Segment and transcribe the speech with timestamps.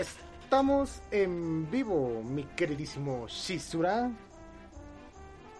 [0.00, 4.10] estamos en vivo, mi queridísimo Shizura.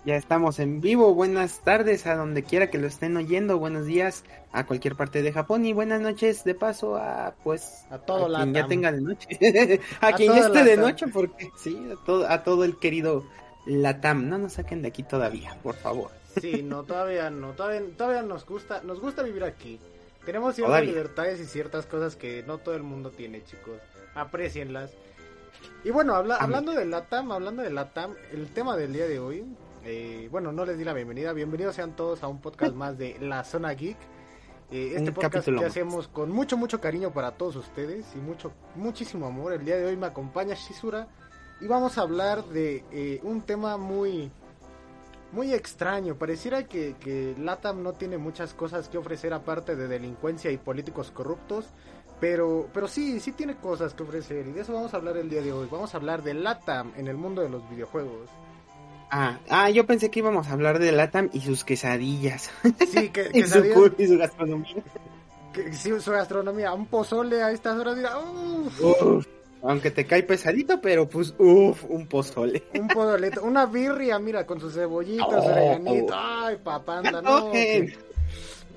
[0.05, 1.13] Ya estamos en vivo.
[1.13, 3.59] Buenas tardes a donde quiera que lo estén oyendo.
[3.59, 7.99] Buenos días a cualquier parte de Japón y buenas noches de paso a pues a
[7.99, 9.29] todo quien ya tenga de noche.
[10.01, 13.25] a, quien ya esté de noche porque sí, a todo, a todo el querido
[13.67, 14.29] Latam.
[14.29, 16.11] No nos saquen de aquí todavía, por favor.
[16.41, 17.53] Sí, no, todavía no.
[17.53, 19.79] Todavía, todavía nos gusta, nos gusta vivir aquí.
[20.25, 23.81] Tenemos ciertas libertades y ciertas cosas que no todo el mundo tiene, chicos.
[24.15, 24.91] Aprecienlas.
[25.85, 29.45] Y bueno, hablando de Latam, hablando de Latam, el tema del día de hoy,
[29.85, 31.33] eh, bueno, no les di la bienvenida.
[31.33, 33.97] Bienvenidos sean todos a un podcast más de La Zona Geek.
[34.71, 39.27] Eh, este podcast que hacemos con mucho, mucho cariño para todos ustedes y mucho, muchísimo
[39.27, 39.55] amor.
[39.55, 41.09] El día de hoy me acompaña Shizura
[41.61, 44.31] y vamos a hablar de eh, un tema muy,
[45.33, 46.17] muy extraño.
[46.17, 51.11] Pareciera que, que LATAM no tiene muchas cosas que ofrecer aparte de delincuencia y políticos
[51.13, 51.67] corruptos.
[52.21, 55.31] Pero, pero sí, sí tiene cosas que ofrecer y de eso vamos a hablar el
[55.31, 55.69] día de hoy.
[55.71, 58.29] Vamos a hablar de LATAM en el mundo de los videojuegos.
[59.11, 62.51] Ah, ah, yo pensé que íbamos a hablar de LATAM y sus quesadillas.
[62.93, 64.83] Sí, que, y, su, y su gastronomía.
[65.53, 66.73] Que, sí, su gastronomía.
[66.73, 68.13] Un pozole a estas horas, mira,
[69.63, 72.65] aunque te cae pesadito, pero pues, uff, un pozole.
[72.79, 77.51] Un pozole, una birria, mira, con sus cebollitos, oh, Ay, papanda, no.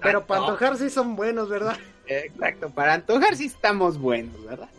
[0.02, 1.78] Pero para antojar sí son buenos, ¿verdad?
[2.07, 4.69] Exacto, para antojar sí estamos buenos, ¿verdad?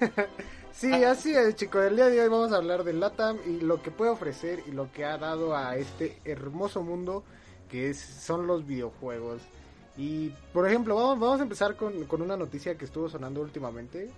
[0.72, 1.84] sí, así es, chicos.
[1.84, 4.72] El día de hoy vamos a hablar de LATAM y lo que puede ofrecer y
[4.72, 7.24] lo que ha dado a este hermoso mundo
[7.68, 9.42] que es, son los videojuegos.
[9.96, 14.10] Y, por ejemplo, vamos, vamos a empezar con, con una noticia que estuvo sonando últimamente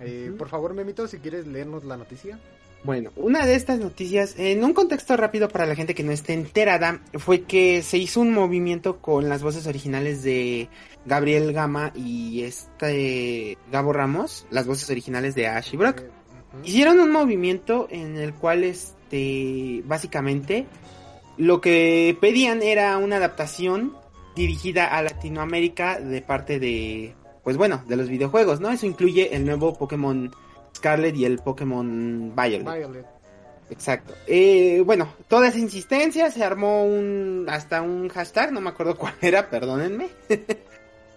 [0.00, 2.38] eh, por favor, Memito, si quieres leernos la noticia.
[2.84, 6.32] Bueno, una de estas noticias, en un contexto rápido para la gente que no esté
[6.32, 10.68] enterada, fue que se hizo un movimiento con las voces originales de
[11.06, 16.00] Gabriel Gama y este Gabo Ramos, las voces originales de Ash y Brock.
[16.00, 16.10] Eh,
[16.64, 20.66] Hicieron un movimiento en el cual, este, básicamente,
[21.38, 23.94] lo que pedían era una adaptación
[24.34, 28.70] dirigida a Latinoamérica de parte de pues bueno, de los videojuegos, ¿no?
[28.70, 30.32] Eso incluye el nuevo Pokémon
[30.76, 33.06] Scarlet y el Pokémon Violet.
[33.70, 34.14] Exacto.
[34.26, 39.14] Eh, bueno, toda esa insistencia se armó un hasta un hashtag, no me acuerdo cuál
[39.20, 40.08] era, perdónenme.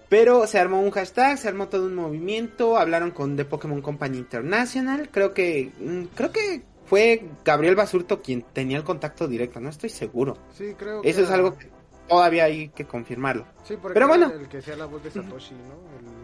[0.10, 4.20] Pero se armó un hashtag, se armó todo un movimiento, hablaron con The Pokémon Company
[4.20, 9.70] International, creo que mm, creo que fue Gabriel Basurto quien tenía el contacto directo, no
[9.70, 10.38] estoy seguro.
[10.54, 11.70] Sí, creo Eso es algo que
[12.08, 13.46] todavía hay que confirmarlo.
[13.64, 14.32] Sí, porque Pero bueno.
[14.32, 15.74] el que sea la voz de Satoshi, ¿no?
[16.00, 16.15] El,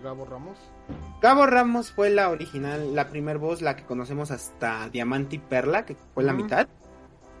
[0.00, 0.58] Gabo Ramos.
[1.20, 5.84] Gabo Ramos fue la original, la primer voz, la que conocemos hasta Diamante y Perla,
[5.84, 6.68] que fue la mitad.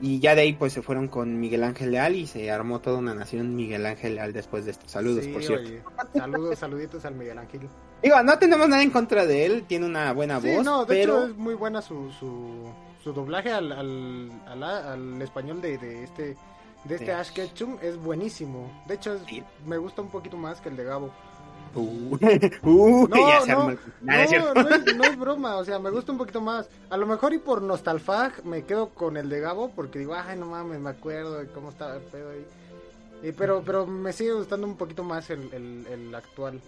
[0.00, 2.98] Y ya de ahí pues se fueron con Miguel Ángel Leal y se armó toda
[2.98, 5.90] una nación Miguel Ángel Leal después de estos saludos, por cierto.
[6.14, 7.68] Saludos, saluditos al Miguel Ángel.
[8.02, 10.62] Digo, no tenemos nada en contra de él, tiene una buena voz.
[10.64, 11.16] No, de pero...
[11.16, 12.70] hecho es muy buena su, su,
[13.02, 16.36] su doblaje al, al, al, español de, de este
[16.84, 18.70] de este Ash Ketchum es buenísimo.
[18.86, 19.18] De hecho,
[19.64, 21.10] me gusta un poquito más que el de Gabo.
[21.76, 22.18] Uh,
[22.62, 24.64] uh, no, ya no, no,
[24.96, 26.68] no, es, broma, o sea, me gusta un poquito más.
[26.90, 30.38] A lo mejor y por nostalfag me quedo con el de Gabo porque digo, ay,
[30.38, 32.46] no mames, me acuerdo de cómo estaba el pedo ahí.
[33.22, 36.60] Y, pero, pero me sigue gustando un poquito más el, el, el actual.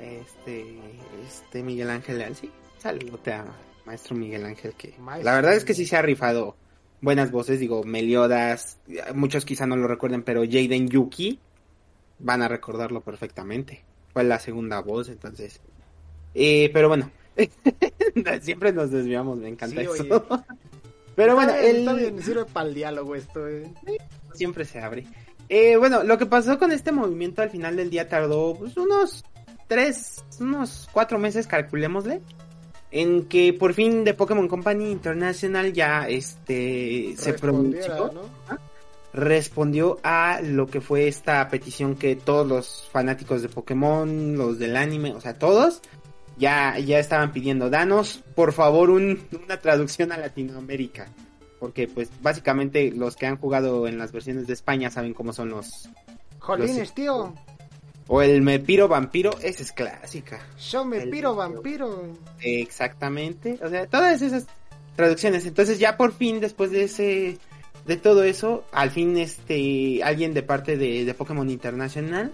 [0.00, 0.78] Este,
[1.26, 2.50] este Miguel Ángel Leal, sí.
[2.78, 3.44] Saludos a
[3.84, 6.56] maestro Miguel Ángel, que la verdad es que sí se ha rifado
[7.00, 8.78] buenas voces, digo, Meliodas,
[9.14, 11.38] muchos quizá no lo recuerden, pero Jaden Yuki
[12.18, 13.84] van a recordarlo perfectamente.
[14.16, 15.60] Fue la segunda voz, entonces.
[16.32, 17.10] Eh, pero bueno,
[18.40, 20.24] siempre nos desviamos, me encanta eso.
[21.14, 22.22] pero bueno, el...
[22.22, 23.46] sirve para el diálogo esto.
[23.46, 23.70] Eh.
[24.32, 25.04] Siempre se abre.
[25.50, 29.22] Eh, bueno, lo que pasó con este movimiento al final del día tardó pues, unos
[29.66, 32.22] tres, unos cuatro meses, calculémosle
[32.90, 38.12] en que por fin de Pokémon Company International ya este se pronunció
[39.16, 44.76] respondió a lo que fue esta petición que todos los fanáticos de Pokémon, los del
[44.76, 45.80] anime, o sea, todos
[46.36, 49.16] ya ya estaban pidiendo, danos por favor una
[49.62, 51.08] traducción a Latinoamérica,
[51.58, 55.48] porque pues básicamente los que han jugado en las versiones de España saben cómo son
[55.48, 55.88] los
[56.38, 57.34] Jolines, tío.
[58.08, 60.40] O el Me Piro Vampiro, esa es clásica.
[60.70, 62.12] Yo Me Piro Vampiro.
[62.40, 63.58] Exactamente.
[63.60, 64.46] O sea, todas esas
[64.94, 65.44] traducciones.
[65.44, 67.38] Entonces ya por fin, después de ese,
[67.86, 72.32] de todo eso, al fin este, alguien de parte de, de Pokémon Internacional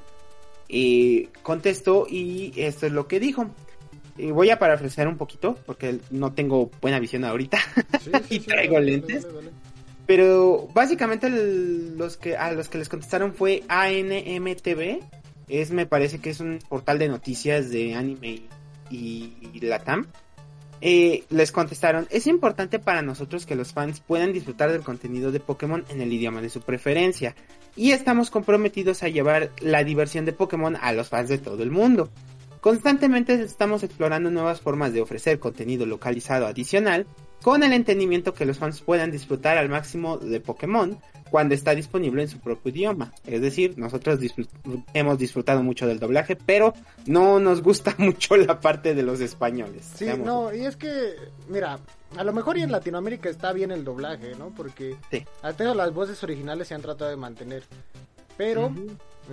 [0.68, 3.46] eh, contestó y esto es lo que dijo.
[4.16, 7.58] Y voy a parafrasear un poquito porque no tengo buena visión ahorita
[8.30, 9.26] y traigo lentes.
[10.06, 15.00] Pero básicamente los que a los que les contestaron fue ANMTV
[15.48, 18.42] es me parece que es un portal de noticias de anime
[18.90, 20.06] y, Latam.
[20.84, 25.38] Eh, les contestaron, es importante para nosotros que los fans puedan disfrutar del contenido de
[25.38, 27.36] Pokémon en el idioma de su preferencia.
[27.76, 31.70] Y estamos comprometidos a llevar la diversión de Pokémon a los fans de todo el
[31.70, 32.10] mundo.
[32.60, 37.06] Constantemente estamos explorando nuevas formas de ofrecer contenido localizado adicional
[37.42, 40.98] con el entendimiento que los fans puedan disfrutar al máximo de Pokémon
[41.32, 43.10] cuando está disponible en su propio idioma.
[43.26, 44.20] Es decir, nosotros
[44.92, 46.74] hemos disfrutado mucho del doblaje, pero
[47.06, 49.90] no nos gusta mucho la parte de los españoles.
[49.94, 51.16] Sí, no, y es que,
[51.48, 51.78] mira,
[52.18, 54.50] a lo mejor y en Latinoamérica está bien el doblaje, ¿no?
[54.54, 54.94] Porque
[55.40, 57.64] al menos las voces originales se han tratado de mantener.
[58.36, 58.70] Pero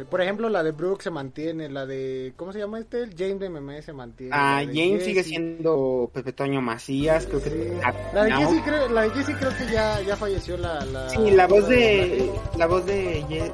[0.09, 2.33] por ejemplo, la de Brooke se mantiene, la de.
[2.35, 3.01] ¿Cómo se llama este?
[3.01, 4.31] El James de MM se mantiene.
[4.35, 7.79] Ah, James sigue siendo Pepe Toño Macías, creo que.
[8.13, 11.09] La de Jesse creo, la de Jessie creo que ya, ya falleció la, la.
[11.09, 12.31] Sí, la voz de.
[12.57, 13.51] La voz de.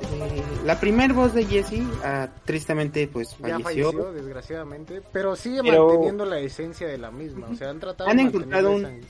[0.65, 3.57] la primer voz de Jessie, ah, tristemente, pues falleció.
[3.57, 5.01] Ya falleció, desgraciadamente.
[5.13, 7.47] Pero sigue manteniendo la esencia de la misma.
[7.47, 9.01] O sea, han tratado han encontrado un,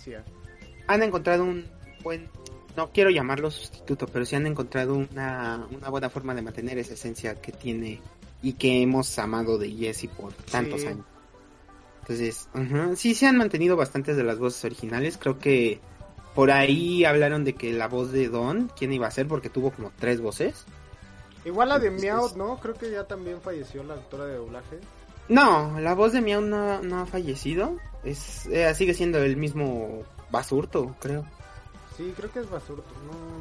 [0.88, 1.66] Han encontrado un
[2.04, 2.30] buen
[2.75, 7.36] no quiero llamarlo sustituto, pero sí han encontrado una, buena forma de mantener esa esencia
[7.42, 8.01] que tiene
[8.42, 11.06] y que hemos amado de Jesse por tantos años.
[12.01, 12.50] Entonces,
[12.98, 15.18] sí se han mantenido bastantes de las voces originales.
[15.18, 15.80] Creo que
[16.36, 19.28] por ahí hablaron de que la voz de Don, ¿quién iba a ser?
[19.28, 20.66] Porque tuvo como tres voces.
[21.45, 22.57] Igual la de Meow, ¿no?
[22.57, 24.80] Creo que ya también falleció la actora de doblaje.
[25.30, 27.78] No, la voz de Meow no, no ha fallecido.
[28.04, 31.25] Es, eh, sigue siendo el mismo Basurto, creo.
[31.97, 32.83] Sí, creo que es Basurto.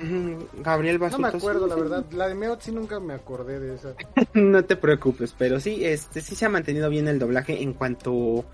[0.01, 0.63] No...
[0.63, 1.27] Gabriel Basurto.
[1.27, 2.05] No me acuerdo, la verdad.
[2.13, 3.95] La de Meot sí nunca me acordé de esa.
[4.35, 8.45] no te preocupes, pero sí, este sí se ha mantenido bien el doblaje en cuanto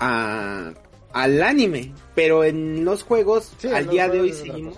[0.00, 0.72] a
[1.12, 4.76] al anime, pero en los juegos al día de hoy seguimos.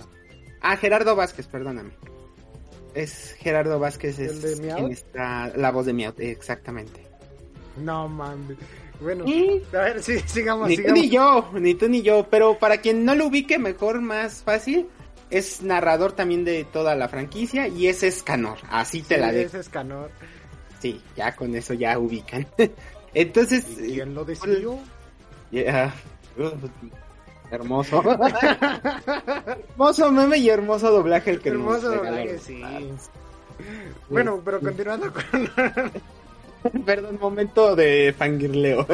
[0.60, 1.90] Ah, Gerardo Vázquez, perdóname.
[2.94, 7.06] Es Gerardo Vázquez es ¿El de quien está la voz de Meowth, exactamente.
[7.76, 8.58] No mames.
[9.00, 9.24] Bueno,
[9.72, 10.68] a ver, sí, sigamos.
[10.68, 12.26] Ni tú ni yo, ni tú ni yo.
[12.30, 14.88] Pero para quien no lo ubique, mejor, más fácil,
[15.30, 18.58] es narrador también de toda la franquicia y es Escanor.
[18.68, 19.48] Así te la dejo.
[19.48, 20.10] Es Escanor.
[20.80, 22.46] Sí, ya con eso ya ubican.
[23.14, 23.64] Entonces.
[23.76, 24.78] quién lo decidió?
[27.50, 28.02] hermoso.
[29.68, 32.62] hermoso meme y hermoso doblaje el que hermoso nos doblaje, sí.
[34.08, 35.22] Bueno, pero continuando con
[36.84, 38.86] Perdón, momento de fangirleo.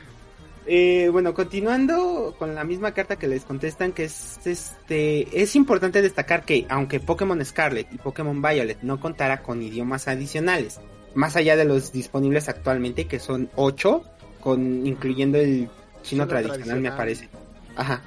[0.66, 6.02] eh, bueno, continuando con la misma carta que les contestan, que es este, es importante
[6.02, 10.80] destacar que aunque Pokémon Scarlet y Pokémon Violet no contara con idiomas adicionales,
[11.14, 14.02] más allá de los disponibles actualmente, que son 8,
[14.40, 15.68] con, incluyendo el
[16.02, 17.28] chino, tradicional, me parece.
[17.76, 18.02] Ajá.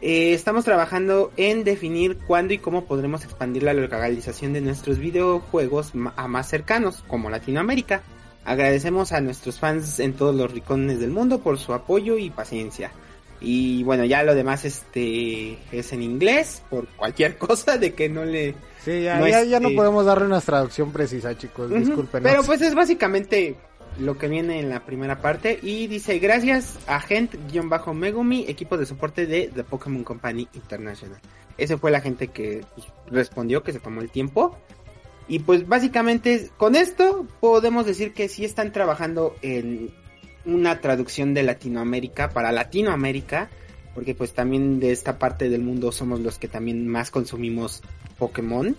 [0.00, 5.92] Eh, estamos trabajando en definir cuándo y cómo podremos expandir la localización de nuestros videojuegos
[6.16, 8.02] a más cercanos, como Latinoamérica.
[8.44, 12.90] Agradecemos a nuestros fans en todos los rincones del mundo por su apoyo y paciencia.
[13.40, 18.24] Y bueno, ya lo demás este es en inglés por cualquier cosa de que no
[18.24, 18.54] le
[18.84, 22.22] Sí, ya no, ya, no podemos darle una traducción precisa, chicos, disculpen.
[22.22, 23.56] Pero pues es básicamente
[24.00, 29.26] lo que viene en la primera parte y dice gracias a Gent-Megumi, equipo de soporte
[29.26, 31.20] de The Pokémon Company International.
[31.58, 34.58] Ese fue la gente que pues, respondió, que se tomó el tiempo
[35.32, 39.88] y pues básicamente con esto podemos decir que sí están trabajando en
[40.44, 43.48] una traducción de Latinoamérica para Latinoamérica,
[43.94, 47.80] porque pues también de esta parte del mundo somos los que también más consumimos
[48.18, 48.76] Pokémon.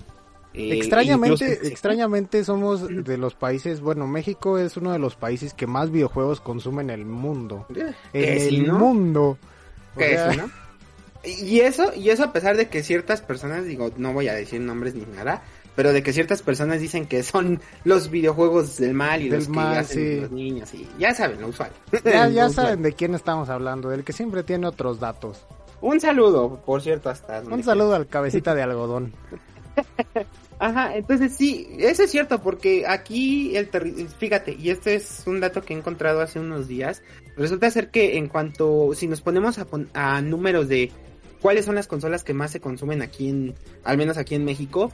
[0.54, 5.66] Eh, extrañamente, extrañamente somos de los países, bueno, México es uno de los países que
[5.66, 7.66] más videojuegos consumen en el mundo.
[7.74, 9.40] Eh, en el mundo.
[11.24, 14.62] Y eso, y eso a pesar de que ciertas personas, digo, no voy a decir
[14.62, 15.42] nombres ni nada,
[15.76, 19.60] pero de que ciertas personas dicen que son los videojuegos del mal y los que
[19.60, 21.72] hacen los niños y ya saben, lo usual.
[22.04, 25.46] Ya, saben de quién estamos hablando, del que siempre tiene otros datos.
[25.82, 29.14] Un saludo, por cierto, hasta Un saludo al cabecita de algodón.
[30.60, 33.68] Ajá, entonces sí, eso es cierto, porque aquí el
[34.18, 37.02] fíjate, y este es un dato que he encontrado hace unos días,
[37.36, 40.90] resulta ser que en cuanto, si nos ponemos a, a números de
[41.42, 44.90] cuáles son las consolas que más se consumen aquí en, al menos aquí en México,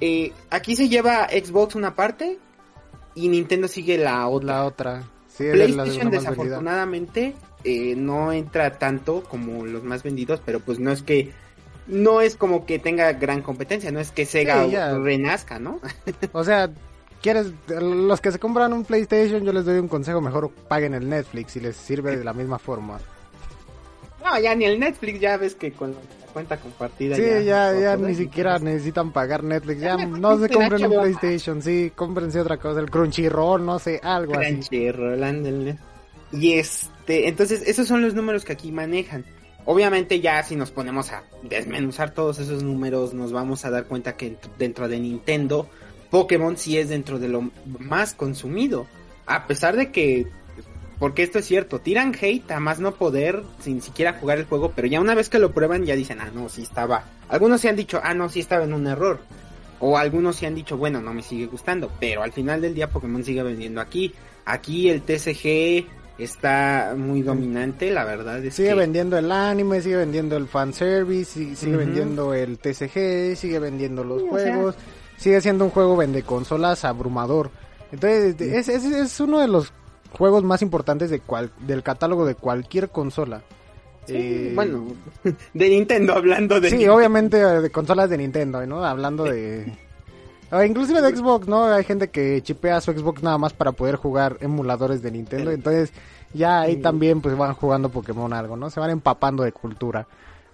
[0.00, 2.38] eh, aquí se lleva Xbox una parte
[3.14, 4.54] y Nintendo sigue la otra.
[4.54, 5.02] La otra.
[5.36, 7.34] PlayStation desafortunadamente
[7.64, 11.32] eh, no entra tanto como los más vendidos, pero pues no es que
[11.86, 14.66] no es como que tenga gran competencia, no es que Sega
[14.98, 15.80] renazca, ¿no?
[16.32, 16.70] o sea,
[17.22, 21.08] quieres los que se compran un PlayStation, yo les doy un consejo, mejor paguen el
[21.08, 22.98] Netflix y les sirve de la misma forma.
[24.24, 25.94] No, ya ni el Netflix, ya ves que con
[26.32, 27.16] cuenta compartida.
[27.16, 29.80] Sí, ya, ya, ni siquiera necesitan pagar Netflix.
[29.80, 34.34] Ya no se compren un PlayStation, sí, cómprense otra cosa, el Crunchyroll, no sé, algo
[34.34, 34.46] así.
[34.46, 35.78] Crunchyroll, ándale.
[36.32, 39.24] Y es este, entonces esos son los números que aquí manejan.
[39.64, 44.16] Obviamente ya si nos ponemos a desmenuzar todos esos números nos vamos a dar cuenta
[44.16, 45.68] que dentro de Nintendo
[46.10, 48.88] Pokémon sí es dentro de lo más consumido.
[49.24, 50.26] A pesar de que,
[50.98, 54.72] porque esto es cierto, tiran hate a más no poder sin siquiera jugar el juego,
[54.74, 57.04] pero ya una vez que lo prueban ya dicen, ah, no, sí estaba.
[57.28, 59.20] Algunos se han dicho, ah, no, sí estaba en un error.
[59.78, 62.88] O algunos se han dicho, bueno, no me sigue gustando, pero al final del día
[62.88, 64.14] Pokémon sigue vendiendo aquí.
[64.46, 65.86] Aquí el TCG
[66.18, 68.42] está muy dominante, la verdad.
[68.42, 73.58] Es sigue vendiendo el anime, sigue vendiendo el fanservice, sigue, sigue vendiendo el TCG, sigue
[73.58, 74.76] vendiendo los juegos,
[75.18, 77.50] sigue siendo un juego vende consolas abrumador.
[77.92, 79.72] Entonces, es, es, es, uno de los
[80.12, 83.42] juegos más importantes de cual, del catálogo de cualquier consola.
[84.08, 84.86] Eh, bueno,
[85.54, 86.70] de Nintendo, hablando de...
[86.70, 88.84] Sí, obviamente eh, de consolas de Nintendo, ¿no?
[88.84, 89.72] Hablando de...
[90.66, 91.64] inclusive de Xbox, ¿no?
[91.64, 95.50] Hay gente que chipea su Xbox nada más para poder jugar emuladores de Nintendo.
[95.50, 95.92] Entonces,
[96.32, 98.70] ya ahí también pues van jugando Pokémon algo, ¿no?
[98.70, 100.06] Se van empapando de cultura.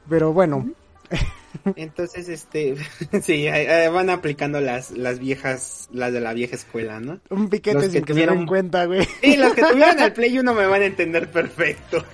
[0.09, 0.67] Pero bueno.
[1.77, 2.77] Entonces, este,
[3.23, 3.47] sí,
[3.93, 7.21] van aplicando las, las viejas, las de la vieja escuela, ¿no?
[7.31, 9.07] Un piquete sin que, se den cuenta, güey.
[9.23, 12.05] Sí, los que tuvieron el Play 1 me van a entender perfecto.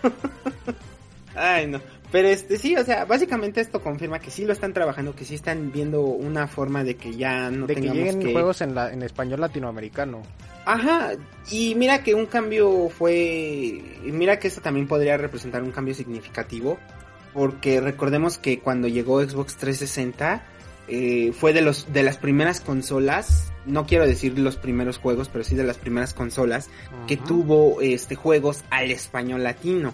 [1.34, 1.80] Ay, no.
[2.10, 5.34] Pero este sí, o sea, básicamente esto confirma que sí lo están trabajando, que sí
[5.34, 9.02] están viendo una forma de que ya no de que lleguen juegos en la en
[9.02, 10.22] español latinoamericano.
[10.64, 11.12] Ajá,
[11.50, 16.78] y mira que un cambio fue, mira que esto también podría representar un cambio significativo,
[17.32, 20.42] porque recordemos que cuando llegó Xbox 360
[20.88, 25.44] eh, fue de los de las primeras consolas, no quiero decir los primeros juegos, pero
[25.44, 26.70] sí de las primeras consolas
[27.06, 29.92] que tuvo este juegos al español latino.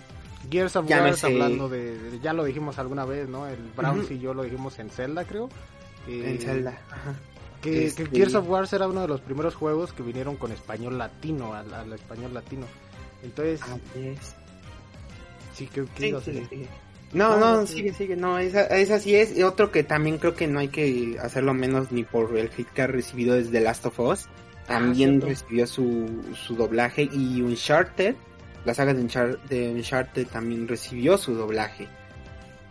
[0.51, 3.47] Gears of War, hablando de, ya lo dijimos alguna vez, ¿no?
[3.47, 5.49] El Browns y yo lo dijimos en Zelda, creo.
[6.07, 7.15] en Zelda, ajá.
[7.63, 8.07] Que, este...
[8.07, 11.93] Gears of War era uno de los primeros juegos que vinieron con español latino, al,
[11.93, 12.67] español latino.
[13.23, 13.61] Entonces...
[15.55, 16.13] Sí, que, sí,
[16.51, 16.67] sí,
[17.15, 19.37] No, no, sigue, sigue, no, esa, esa sí es.
[19.37, 22.69] Y otro que también creo que no hay que hacerlo menos ni por el hit
[22.69, 24.27] que ha recibido desde Last of Us.
[24.27, 28.17] Ah, también recibió su, su doblaje y Uncharted
[28.65, 29.03] la saga de,
[29.71, 31.89] Uncharted, también recibió su doblaje.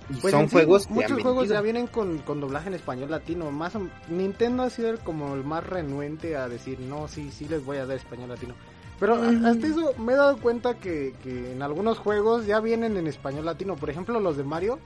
[0.09, 3.71] Y pues son juegos muchos juegos ya vienen con, doblaje en español latino más
[4.09, 7.85] Nintendo ha sido como el más renuente a decir no sí sí les voy a
[7.85, 8.53] dar español latino
[8.99, 13.45] pero hasta eso me he dado cuenta que, en algunos juegos ya vienen en español
[13.45, 13.75] latino.
[13.75, 14.79] Por ejemplo los de Mario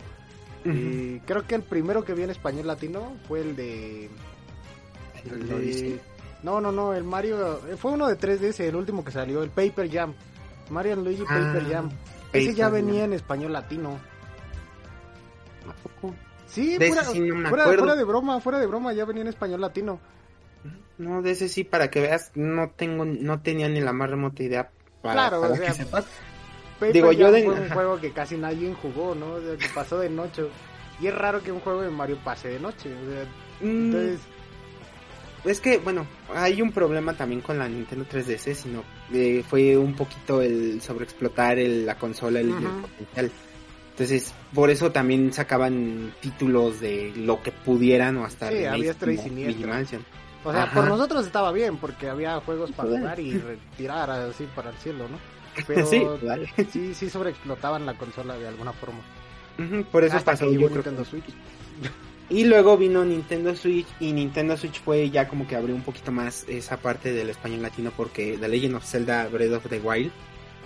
[0.65, 4.09] y creo que el primero que vi en español latino fue el de,
[5.31, 6.01] el de
[6.43, 9.89] no no no el Mario fue uno de 3DS el último que salió el Paper
[9.89, 10.13] Jam.
[10.69, 11.89] Marian Luigi Paper ah, Jam.
[12.33, 13.97] Ese ya venía en español latino.
[16.47, 19.99] Sí, fuera, fuera, de broma, fuera de broma, ya venía en español latino.
[20.97, 24.43] No, de ese sí, para que veas, no tengo, no tenía ni la más remota
[24.43, 26.05] idea para, claro, que sepas.
[26.93, 27.43] Digo, yo de...
[27.43, 29.35] fue un juego que casi nadie jugó, ¿no?
[29.57, 30.43] que pasó de noche.
[30.99, 32.89] Y es raro que un juego de Mario pase de noche.
[33.59, 33.85] Mm.
[33.85, 34.19] entonces
[35.45, 39.95] es que, bueno, hay un problema también con la Nintendo 3DS, sino eh, fue un
[39.95, 43.31] poquito el sobreexplotar el, la consola, el, potencial.
[43.91, 48.93] Entonces, por eso también sacaban títulos de lo que pudieran o hasta sí, había
[50.47, 54.69] O sea, por nosotros estaba bien, porque había juegos para jugar y retirar así para
[54.69, 55.19] el cielo, ¿no?
[55.67, 56.01] Pero sí,
[56.71, 58.99] sí, sí sobreexplotaban la consola de alguna forma.
[59.91, 61.25] por eso pasó yo Nintendo Switch.
[62.29, 66.11] Y luego vino Nintendo Switch y Nintendo Switch fue ya como que abrió un poquito
[66.11, 70.11] más esa parte del español latino porque The Legend of Zelda Breath of the Wild,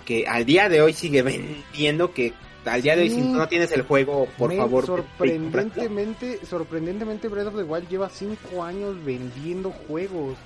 [0.04, 3.72] que al día de hoy sigue vendiendo, que al día de hoy si no tienes
[3.72, 4.86] el juego, por favor.
[4.86, 10.36] Sorprendentemente, sorprendentemente Breath of the Wild lleva 5 años vendiendo juegos.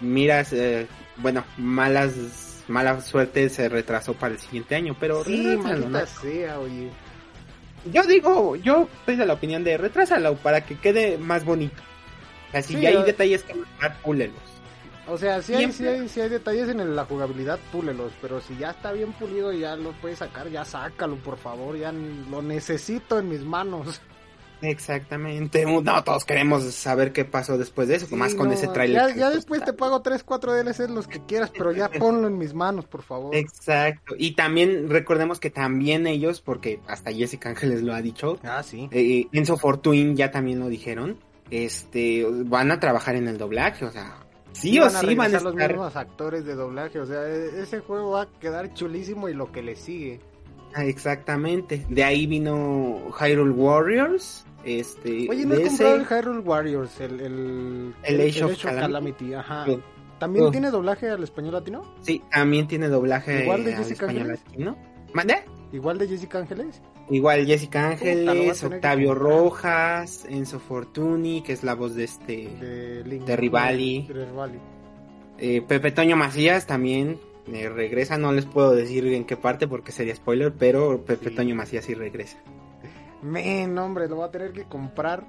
[0.00, 0.86] Miras, eh,
[1.18, 2.14] bueno, malas
[2.68, 6.90] mala suerte se retrasó para el siguiente año, pero sí, maldita sea, oye
[7.90, 11.82] yo digo, yo soy de la opinión de retrásalo para que quede más bonito.
[12.52, 14.51] Así ya hay detalles que mejorar, púlelos.
[15.08, 18.12] O sea, si hay, si hay, hay, detalles en la jugabilidad, púlelos.
[18.20, 21.76] Pero si ya está bien pulido y ya lo puedes sacar, ya sácalo, por favor.
[21.76, 24.00] Ya lo necesito en mis manos.
[24.62, 25.64] Exactamente.
[25.66, 29.14] No, todos queremos saber qué pasó después de eso, más con ese trailer.
[29.16, 32.54] Ya, después te pago 3, 4 DLCs los que quieras, pero ya ponlo en mis
[32.54, 33.34] manos, por favor.
[33.34, 34.14] Exacto.
[34.16, 38.38] Y también recordemos que también ellos, porque hasta Jessica Ángeles lo ha dicho.
[38.44, 38.88] Ah, sí.
[38.92, 41.18] Eh, Enzo Fortuin ya también lo dijeron.
[41.50, 44.16] Este, van a trabajar en el doblaje, o sea,
[44.52, 45.42] sí o sí van a estar...
[45.42, 49.34] los mismos actores de doblaje, o sea, e-, ese juego va a quedar chulísimo y
[49.34, 50.20] lo que le sigue.
[50.74, 51.84] Ah, exactamente.
[51.88, 54.46] De ahí vino Hyrule Warriors.
[54.64, 59.34] Este, Oye, no he comprado el Hyrule Warriors, el, el, el, Age, of, Calamity.
[59.34, 59.66] ajá.
[60.18, 61.82] ¿También tiene doblaje al español latino?
[62.00, 64.76] Sí, también tiene doblaje Igual de Jessica al español latino.
[65.12, 65.44] ¿Mande?
[65.72, 66.80] ¿Igual de Jessica Ángeles?
[67.10, 72.48] Igual Jessica Ángeles, Octavio Rojas, Enzo Fortuni, que es la voz de este
[73.24, 74.08] de, Rivali.
[75.38, 77.18] Eh, Pepe Toño Macías también
[77.52, 81.54] eh, regresa, no les puedo decir en qué parte porque sería spoiler, pero Pepe Toño
[81.54, 82.38] Macías sí regresa.
[83.22, 85.24] Men, hombre, lo voy a tener que comprar.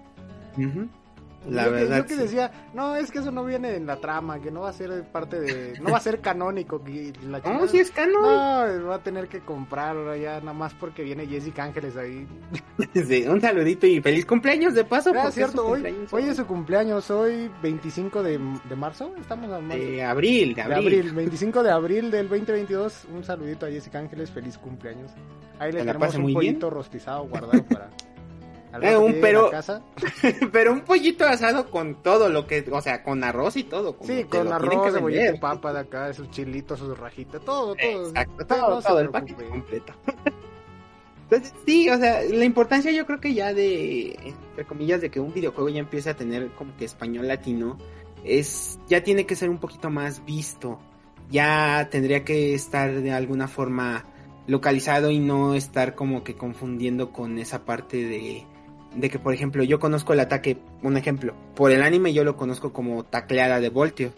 [1.49, 2.05] La yo verdad.
[2.05, 4.61] Que, yo que decía, no, es que eso no viene en la trama, que no
[4.61, 5.79] va a ser parte de.
[5.79, 6.83] No va a ser canónico.
[6.83, 8.21] Que la no, si es canónico.
[8.21, 12.27] No, va a tener que comprarlo ya, nada más porque viene Jessica Ángeles ahí.
[12.93, 15.11] sí, un saludito y feliz cumpleaños de paso.
[15.15, 19.13] Ah, cierto, hoy, hoy es su cumpleaños, hoy 25 de, de marzo.
[19.19, 21.11] Estamos a De abril, de abril.
[21.13, 23.05] 25 de abril del 2022.
[23.13, 25.11] Un saludito a Jessica Ángeles, feliz cumpleaños.
[25.59, 27.89] Ahí le tenemos un pollito rostizado guardado para.
[28.81, 29.51] Eh, un pero,
[30.51, 33.95] pero un pollito asado con todo lo que, o sea, con arroz y todo.
[34.01, 38.07] sí, con arroz, cebollita, papa de acá, esos chilitos, sus rajitas, todo, todo.
[38.07, 39.93] Exacto, todo, todo, el paquete completo.
[41.23, 45.19] Entonces, sí, o sea, la importancia yo creo que ya de, entre comillas, de que
[45.19, 47.77] un videojuego ya empiece a tener como que español latino,
[48.23, 50.79] es, ya tiene que ser un poquito más visto.
[51.29, 54.05] Ya tendría que estar de alguna forma
[54.45, 58.45] localizado y no estar como que confundiendo con esa parte de
[58.95, 62.37] de que, por ejemplo, yo conozco el ataque, un ejemplo, por el anime yo lo
[62.37, 64.13] conozco como tacleada de voltio.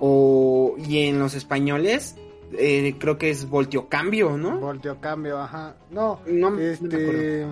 [0.00, 2.16] O, y en los españoles,
[2.52, 4.58] eh, creo que es voltio cambio, ¿no?
[4.58, 5.76] Voltio cambio, ajá.
[5.90, 7.46] No, no, este...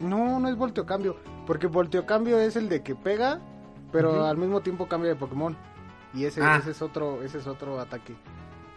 [0.00, 1.16] No, no es voltio cambio,
[1.46, 3.40] porque volteo cambio es el de que pega,
[3.92, 5.56] pero al mismo tiempo cambia de Pokémon.
[6.14, 6.58] Y ese, ah.
[6.60, 8.14] ese es otro, ese es otro ataque.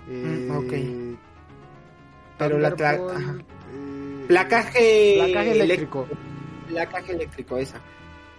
[0.07, 0.71] Mm, ok.
[0.71, 1.15] Eh,
[2.37, 2.75] pero la,
[4.27, 6.07] Placaje, placaje eléctrico.
[6.67, 7.79] Placaje eléctrico, esa.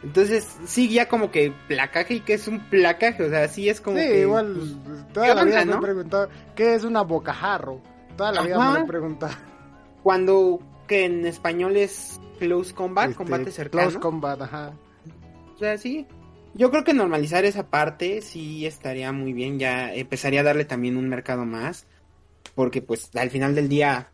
[0.02, 3.80] Entonces, sí, ya como que placaje y que es un placaje, o sea, sí es
[3.80, 3.98] como.
[3.98, 7.80] Sí, igual, pues, toda la vida me he preguntado, ¿qué es una bocajarro?
[8.16, 9.34] Toda la vida me he preguntado.
[10.02, 13.82] Cuando, que en español es close combat, este, combate cercano.
[13.84, 14.72] Close combat, ajá.
[15.54, 16.06] O sea, sí.
[16.54, 20.96] Yo creo que normalizar esa parte sí estaría muy bien, ya empezaría a darle también
[20.96, 21.86] un mercado más,
[22.54, 24.10] porque pues al final del día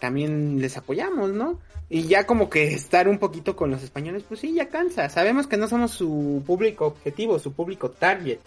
[0.00, 1.58] también les apoyamos, ¿no?
[1.88, 5.08] Y ya como que estar un poquito con los españoles, pues sí, ya cansa.
[5.08, 8.38] Sabemos que no somos su público objetivo, su público target.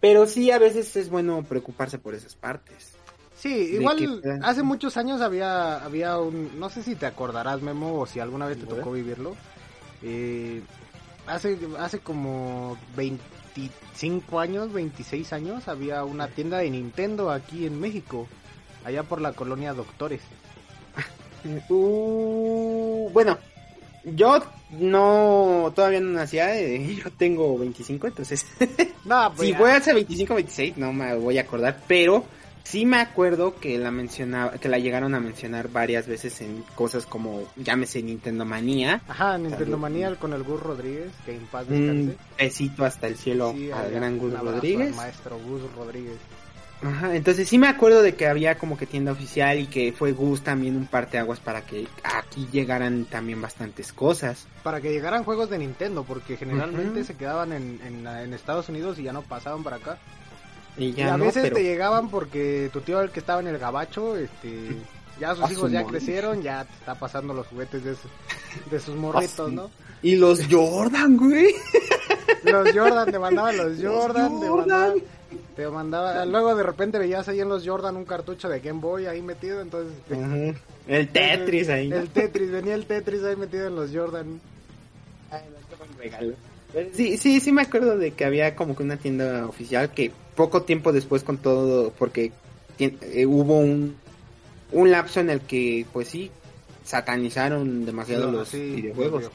[0.00, 2.92] Pero sí, a veces es bueno preocuparse por esas partes.
[3.36, 8.06] Sí, igual hace muchos años había, había un, no sé si te acordarás, Memo, o
[8.06, 9.36] si alguna vez te tocó vivirlo.
[10.02, 10.62] Eh,
[11.26, 18.26] hace, hace como 25 años, 26 años, había una tienda de Nintendo aquí en México,
[18.84, 20.22] allá por la colonia Doctores.
[21.68, 23.38] Uh, bueno,
[24.04, 28.46] yo no, todavía no nacía, eh, yo tengo 25, entonces...
[29.04, 32.24] no, pues si fue hace 25, 26, no me voy a acordar, pero
[32.64, 37.06] sí me acuerdo que la mencionaba, que la llegaron a mencionar varias veces en cosas
[37.06, 39.02] como, llámese Nintendo Manía.
[39.06, 43.54] Ajá, Nintendo Manía con el Gus Rodríguez, que en paz Un besito hasta el cielo
[43.74, 44.96] al gran Gus Rodríguez.
[44.96, 46.18] maestro Gus Rodríguez.
[46.84, 50.12] Ajá, entonces sí me acuerdo de que había como que tienda oficial y que fue
[50.12, 54.46] Gus también un parteaguas para que aquí llegaran también bastantes cosas.
[54.62, 59.04] Para que llegaran juegos de Nintendo, porque generalmente se quedaban en, en, Estados Unidos y
[59.04, 59.98] ya no pasaban para acá.
[60.76, 64.16] Y, ya a veces te llegaban porque tu tío el que estaba en el gabacho,
[64.18, 64.76] este,
[65.18, 67.96] ya sus hijos ya crecieron, ya te está pasando los juguetes de,
[68.70, 69.70] de sus morritos, ¿no?
[70.02, 71.54] Y los Jordan, güey.
[72.42, 74.94] Los Jordan, te mandaban los Jordan, te mandaban
[75.56, 79.06] te mandaba, luego de repente veías ahí en los Jordan un cartucho de Game Boy
[79.06, 79.94] ahí metido, entonces...
[80.86, 81.90] El Tetris ahí.
[81.90, 84.38] El Tetris, venía el Tetris ahí metido en los Jordan.
[86.92, 90.62] Sí, sí, sí me acuerdo de que había como que una tienda oficial que poco
[90.62, 92.32] tiempo después con todo, porque
[92.78, 93.96] eh, hubo un,
[94.72, 96.30] un lapso en el que pues sí,
[96.84, 99.30] satanizaron demasiado los videojuegos.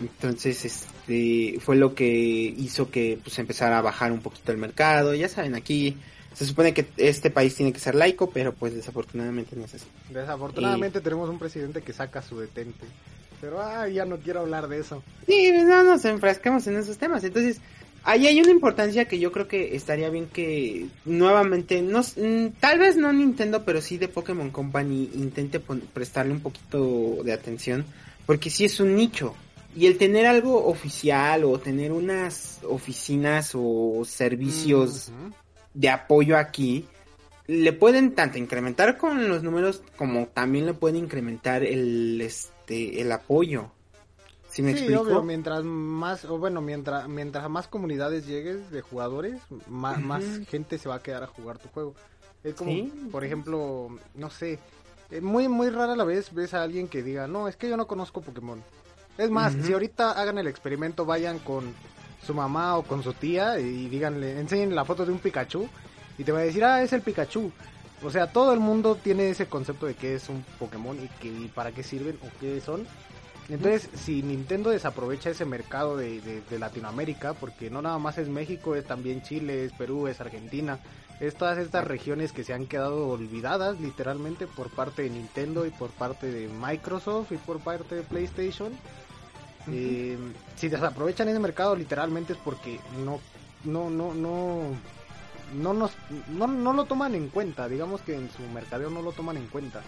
[0.00, 5.14] Entonces, este, fue lo que hizo que pues empezara a bajar un poquito el mercado.
[5.14, 5.96] Ya saben, aquí
[6.34, 9.86] se supone que este país tiene que ser laico, pero pues desafortunadamente no es así.
[10.10, 12.86] Desafortunadamente tenemos un presidente que saca su detente.
[13.40, 15.02] Pero ah, ya no quiero hablar de eso.
[15.26, 17.22] Sí, no nos enfrascamos en esos temas.
[17.22, 17.60] Entonces,
[18.02, 22.78] ahí hay una importancia que yo creo que estaría bien que nuevamente, no, mm, tal
[22.80, 27.84] vez no Nintendo, pero sí de Pokémon Company intente prestarle un poquito de atención.
[28.26, 29.34] Porque sí es un nicho.
[29.76, 35.10] Y el tener algo oficial o tener unas oficinas o servicios
[35.72, 36.86] de apoyo aquí,
[37.46, 43.12] le pueden tanto incrementar con los números como también le pueden incrementar el este el
[43.12, 43.70] apoyo.
[44.48, 49.40] ¿Sí, me sí obvio, mientras más, o bueno, mientras, mientras más comunidades llegues de jugadores,
[49.66, 51.96] más, más gente se va a quedar a jugar tu juego.
[52.44, 52.70] Es como,
[53.10, 54.60] por ejemplo, no sé,
[55.10, 57.76] eh, muy, muy rara la vez ves a alguien que diga, no, es que yo
[57.76, 58.62] no conozco Pokémon.
[59.16, 61.72] Es más, si ahorita hagan el experimento, vayan con
[62.24, 65.68] su mamá o con su tía y díganle, enseñen la foto de un Pikachu
[66.18, 67.52] y te va a decir, ah, es el Pikachu.
[68.02, 71.28] O sea, todo el mundo tiene ese concepto de qué es un Pokémon y, que,
[71.28, 72.86] y para qué sirven o qué son.
[73.48, 78.86] Entonces, si Nintendo desaprovecha ese mercado de, Latinoamérica, porque no nada más es México, es
[78.86, 80.78] también Chile, es Perú, es Argentina,
[81.20, 85.70] es todas estas regiones que se han quedado olvidadas literalmente por parte de Nintendo y
[85.70, 88.72] por parte de Microsoft y por parte de PlayStation.
[89.70, 90.18] Eh,
[90.56, 93.20] si desaprovechan ese mercado literalmente es porque no,
[93.64, 94.62] no, no, no,
[95.54, 95.92] no, nos,
[96.28, 99.46] no, no lo toman en cuenta, digamos que en su mercadeo no lo toman en
[99.46, 99.82] cuenta.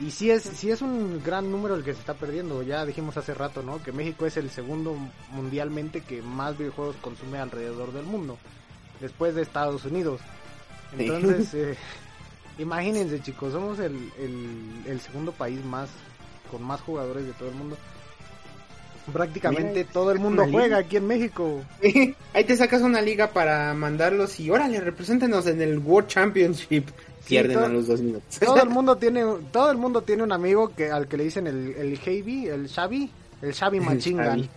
[0.00, 2.62] Y sí es, sí es un gran número el que se está perdiendo.
[2.62, 3.80] Ya dijimos hace rato, ¿no?
[3.82, 4.96] Que México es el segundo
[5.30, 8.36] mundialmente que más videojuegos consume alrededor del mundo.
[9.00, 10.20] Después de Estados Unidos.
[10.98, 11.76] Entonces, eh,
[12.58, 14.12] imagínense chicos, somos el,
[14.86, 15.88] el, segundo país más
[16.50, 17.76] con más jugadores de todo el mundo.
[19.12, 21.60] Prácticamente todo el mundo juega aquí en México.
[22.32, 26.86] Ahí te sacas una liga para mandarlos y órale, represéntenos en el World Championship
[27.26, 28.38] pierden a los dos minutos.
[28.38, 31.46] Todo el mundo tiene, todo el mundo tiene un amigo que al que le dicen
[31.46, 33.10] el, el Heavy, el Xavi,
[33.42, 34.48] el Xavi Machingan.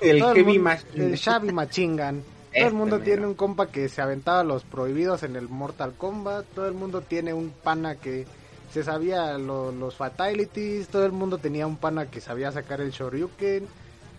[0.00, 0.60] El, Heavy
[0.94, 2.22] El Xavi Machingan.
[2.54, 6.46] Todo el mundo tiene un compa que se aventaba los prohibidos en el Mortal Kombat.
[6.54, 8.26] Todo el mundo tiene un pana que
[8.72, 10.88] se sabía los fatalities.
[10.88, 13.66] Todo el mundo tenía un pana que sabía sacar el Shoryuken.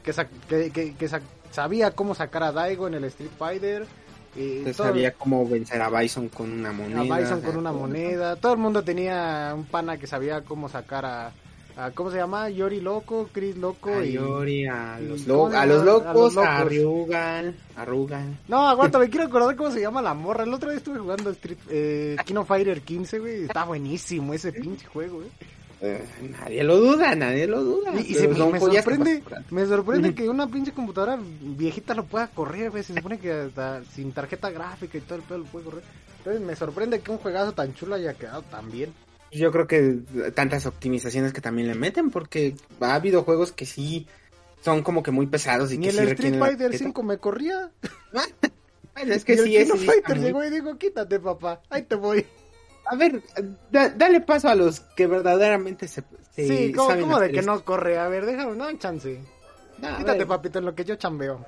[0.04, 1.10] Que, que, que
[1.52, 3.86] sabía cómo sacar a Daigo en el Street Fighter
[4.74, 7.16] sabía cómo vencer a Bison con una moneda.
[7.16, 8.36] A Bison con una moneda.
[8.36, 11.32] Todo el mundo tenía un pana que sabía cómo sacar a,
[11.96, 12.50] ¿cómo se llama?
[12.50, 13.90] Yori Loco, Chris Loco.
[13.90, 18.38] A Yori, a, los, a, los locos, a, Arrugan, Arrugan.
[18.48, 20.44] No, aguanta, me quiero acordar cómo se llama la morra.
[20.44, 23.44] El otro día estuve jugando Street, eh, Kino Fighter 15, güey.
[23.44, 25.30] Está buenísimo ese pinche juego, güey.
[25.82, 26.04] Eh,
[26.38, 27.94] nadie lo duda, nadie lo duda.
[27.96, 32.94] Y, se, me, sorprende, me sorprende que una pinche computadora viejita lo pueda correr, Se
[32.94, 33.50] supone que
[33.94, 35.84] sin tarjeta gráfica y todo el pedo lo puede correr.
[36.18, 38.94] Entonces me sorprende que un juegazo tan chulo haya quedado tan bien.
[39.32, 40.00] Yo creo que
[40.34, 44.08] tantas optimizaciones que también le meten, porque ha habido juegos que sí
[44.62, 47.72] son como que muy pesados y Ni que el Street Fighter 5 me corría.
[48.96, 52.26] es que sí, el Fighter llegó y dijo, quítate papá, ahí te voy.
[52.92, 53.22] A ver,
[53.70, 56.04] dale paso a los que verdaderamente se.
[56.32, 58.00] sí, ¿cómo, de que no corre?
[58.00, 59.20] A ver, déjame, no chance.
[59.98, 61.46] Quítate, papito, en lo que yo chambeo.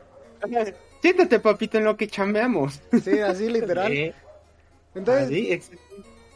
[1.01, 2.79] Siéntate, papito, en lo que chambeamos.
[3.03, 4.13] Sí, así literal.
[4.93, 5.71] Entonces,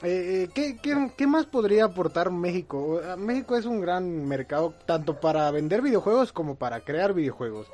[0.01, 2.99] eh, ¿qué, qué, qué más podría aportar México?
[3.17, 7.67] México es un gran mercado tanto para vender videojuegos como para crear videojuegos.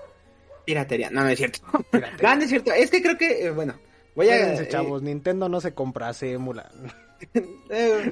[0.66, 1.60] Piratería, no, no es cierto.
[2.22, 2.74] no, no es cierto.
[2.74, 3.76] Es que creo que, eh, bueno,
[4.16, 4.54] voy a...
[4.54, 6.70] Eh, chavos, Nintendo no se compra, se emula.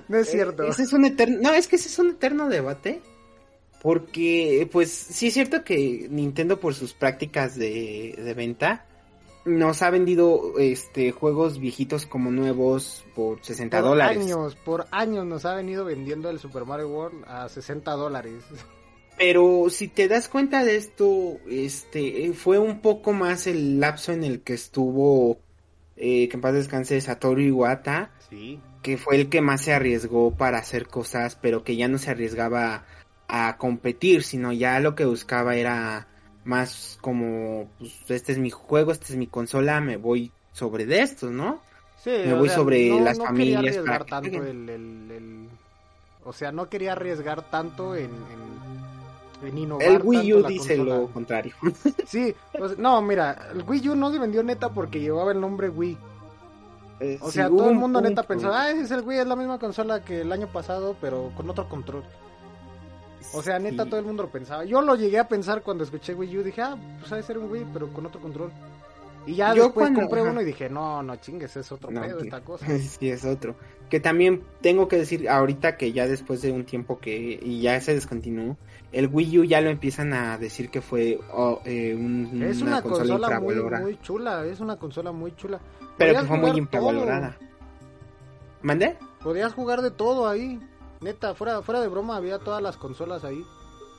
[0.08, 0.64] No es cierto.
[0.64, 3.02] Ese es un eterno, no, es que ese es un eterno debate.
[3.82, 8.86] Porque, pues, sí es cierto que Nintendo por sus prácticas de, venta
[9.46, 14.18] nos ha vendido este juegos viejitos como nuevos por 60 dólares.
[14.18, 18.44] Por años, por años nos ha venido vendiendo el Super Mario World a 60 dólares.
[19.18, 24.24] Pero si te das cuenta de esto, este fue un poco más el lapso en
[24.24, 25.40] el que estuvo
[25.96, 30.32] eh, que en paz descanse Satoru Iwata, sí que fue el que más se arriesgó
[30.32, 32.86] para hacer cosas, pero que ya no se arriesgaba
[33.28, 36.08] a competir, sino ya lo que buscaba era
[36.44, 41.02] más como, pues, este es mi juego, esta es mi consola, me voy sobre de
[41.02, 41.62] estos, ¿no?
[42.04, 43.78] Sí, me voy sobre las familias.
[43.78, 45.48] Para tanto el,
[46.24, 48.10] O sea, no quería arriesgar tanto en,
[49.44, 49.86] en, innovar.
[49.86, 51.54] El Wii U dice lo contrario.
[52.08, 52.34] Sí,
[52.78, 55.98] no, mira, el Wii U no se vendió neta porque llevaba el nombre Wii.
[57.00, 59.36] Eh, o sea, todo el mundo neta pensaba, ah, ese es el Wii, es la
[59.36, 62.04] misma consola que el año pasado, pero con otro control.
[63.34, 64.66] O sea, neta, todo el mundo lo pensaba.
[64.66, 67.38] Yo lo llegué a pensar cuando escuché Wii U, dije, ah, pues ha de ser
[67.38, 68.52] un Wii, pero con otro control.
[69.26, 72.66] Y ya después compré uno y dije, no, no chingues, es otro pedo esta cosa.
[72.80, 73.56] Sí, es otro.
[73.90, 77.80] Que también tengo que decir ahorita que ya después de un tiempo que y ya
[77.82, 78.58] se descontinuó,
[78.92, 81.92] el Wii U ya lo empiezan a decir que fue oh, eh,
[82.42, 85.60] es una, consola, muy, muy, chula, es una consola muy chula.
[86.00, 87.38] Pero que fue muy infravalorada.
[88.64, 88.98] ¿Mandé?
[89.22, 90.60] Podías jugar de todo ahí.
[91.02, 93.46] Neta, fuera, fuera de broma, había todas las consolas ahí.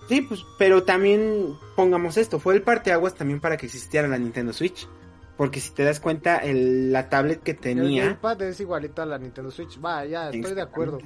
[0.08, 4.52] Sí, pues, pero también pongamos esto, fue el parteaguas también para que existiera la Nintendo
[4.52, 4.88] Switch.
[5.36, 8.02] Porque si te das cuenta, el, la tablet que tenía...
[8.02, 9.80] El gamepad es igualita a la Nintendo Switch.
[9.82, 10.98] Va, ya, estoy de acuerdo.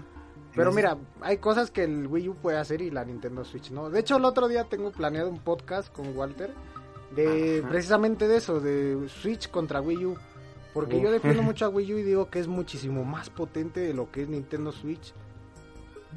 [0.54, 3.90] Pero mira, hay cosas que el Wii U puede hacer y la Nintendo Switch no.
[3.90, 6.50] De hecho, el otro día tengo planeado un podcast con Walter
[7.14, 10.18] de precisamente de eso, de Switch contra Wii U.
[10.74, 13.94] Porque yo defiendo mucho a Wii U y digo que es muchísimo más potente de
[13.94, 15.14] lo que es Nintendo Switch.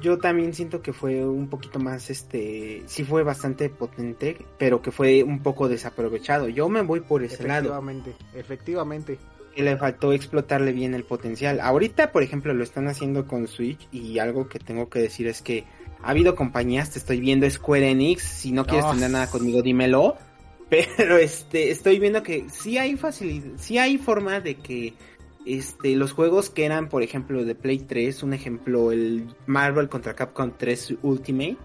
[0.00, 4.92] Yo también siento que fue un poquito más, este, sí fue bastante potente, pero que
[4.92, 6.48] fue un poco desaprovechado.
[6.48, 7.68] Yo me voy por ese lado.
[7.68, 9.18] Efectivamente, efectivamente.
[9.56, 11.58] Que le faltó explotarle bien el potencial.
[11.58, 15.42] Ahorita, por ejemplo, lo están haciendo con Switch y algo que tengo que decir es
[15.42, 15.64] que
[16.00, 20.16] ha habido compañías, te estoy viendo Square Enix, si no quieres tener nada conmigo, dímelo
[20.70, 24.94] pero este, estoy viendo que sí hay facilidad, sí hay forma de que
[25.46, 30.14] este, los juegos que eran, por ejemplo, de Play 3, un ejemplo, el Marvel contra
[30.14, 31.56] Capcom 3 Ultimate.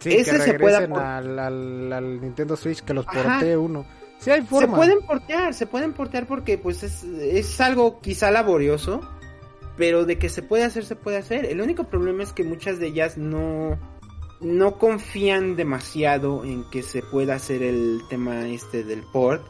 [0.00, 0.78] Sí, ese que se pueda
[1.18, 1.38] al,
[1.92, 3.86] al, Nintendo Switch que los portee uno.
[4.18, 4.74] Sí hay forma.
[4.74, 9.00] Se pueden portear, se pueden portear porque pues es, es algo quizá laborioso,
[9.76, 11.44] pero de que se puede hacer, se puede hacer.
[11.44, 13.78] El único problema es que muchas de ellas no
[14.40, 19.44] no confían demasiado en que se pueda hacer el tema este del port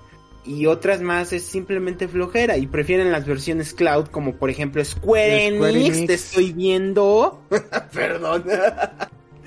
[0.44, 5.46] y otras más es simplemente flojera y prefieren las versiones cloud como por ejemplo Square,
[5.48, 7.42] Enix, te estoy viendo.
[7.92, 8.44] Perdón.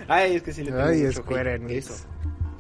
[0.08, 2.06] Ay es que si le ay Square Enix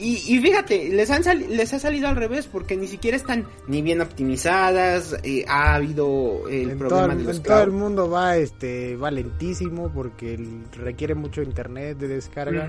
[0.03, 4.01] y, fíjate, les, han les ha salido al revés porque ni siquiera están ni bien
[4.01, 9.11] optimizadas, eh, ha habido el problema de los En todo el mundo va este va
[9.11, 10.39] lentísimo porque
[10.73, 12.67] requiere mucho internet de descarga.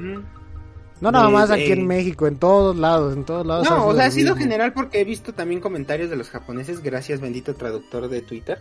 [1.01, 3.69] No nada más aquí en México, en todos lados, en todos lados.
[3.69, 7.21] No, o sea, ha sido general porque he visto también comentarios de los japoneses, gracias
[7.21, 8.59] bendito traductor de Twitter.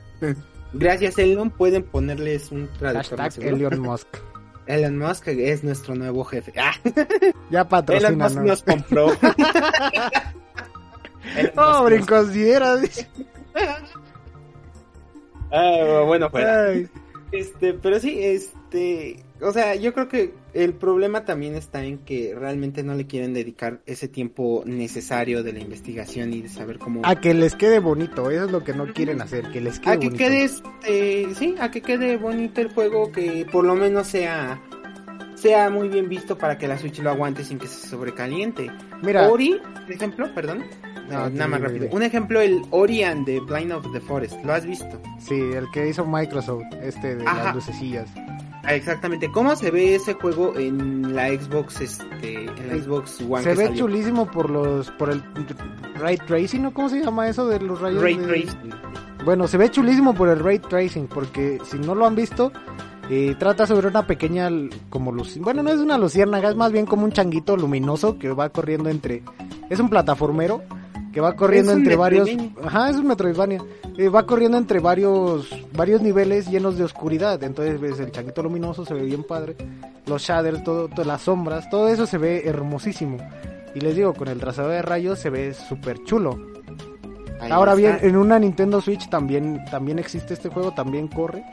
[0.73, 3.19] gracias Elon, pueden ponerles un traductor.
[3.19, 4.17] Hashtag Elon Musk.
[4.67, 6.53] Elon Musk es nuestro nuevo jefe.
[6.61, 6.73] Ah.
[7.49, 8.09] Ya patrocina.
[8.09, 9.07] Elon Musk nos compró.
[11.57, 12.75] oh, brinconsidera.
[15.51, 16.89] ah, bueno, pues.
[17.31, 22.35] Este, pero sí, este, o sea, yo creo que el problema también está en que
[22.37, 27.01] realmente no le quieren dedicar ese tiempo necesario de la investigación y de saber cómo...
[27.03, 29.93] A que les quede bonito, eso es lo que no quieren hacer, que les quede
[29.93, 34.07] a que quede este, sí, a que quede bonito el juego, que por lo menos
[34.07, 34.61] sea
[35.35, 38.71] sea muy bien visto para que la Switch lo aguante sin que se sobrecaliente.
[39.01, 40.63] Mira, Ori, por ejemplo, perdón,
[41.09, 41.89] no, nada más rápido.
[41.91, 44.35] Un ejemplo, el Ori and the Blind of the Forest.
[44.45, 45.01] ¿Lo has visto?
[45.19, 48.09] Sí, el que hizo Microsoft, este de las lucecillas.
[48.63, 49.29] Ah, exactamente.
[49.29, 53.43] ¿Cómo se ve ese juego en la Xbox, este, en la Xbox One?
[53.43, 55.21] Se ve chulísimo por los, por el
[55.95, 56.73] ray tracing, ¿no?
[56.73, 58.01] ¿Cómo se llama eso de los rayos?
[58.01, 58.73] Ray tracing.
[59.25, 62.51] Bueno, se ve chulísimo por el ray tracing, porque si no lo han visto,
[63.09, 64.49] eh, trata sobre una pequeña
[64.89, 68.29] como luz, bueno no es una luciérnaga, es más bien como un changuito luminoso que
[68.29, 69.23] va corriendo entre,
[69.69, 70.63] es un plataformero
[71.13, 72.27] que va corriendo entre varios.
[72.63, 73.63] Ajá, es un Metroidvania.
[73.97, 77.41] Eh, va corriendo entre varios varios niveles llenos de oscuridad.
[77.43, 79.55] Entonces ves el changuito luminoso, se ve bien padre.
[80.07, 83.17] Los shaders, todo, todas las sombras, todo eso se ve hermosísimo.
[83.75, 86.37] Y les digo, con el trazado de rayos se ve súper chulo.
[87.49, 91.43] Ahora bien, en una Nintendo Switch también, también existe este juego, también corre.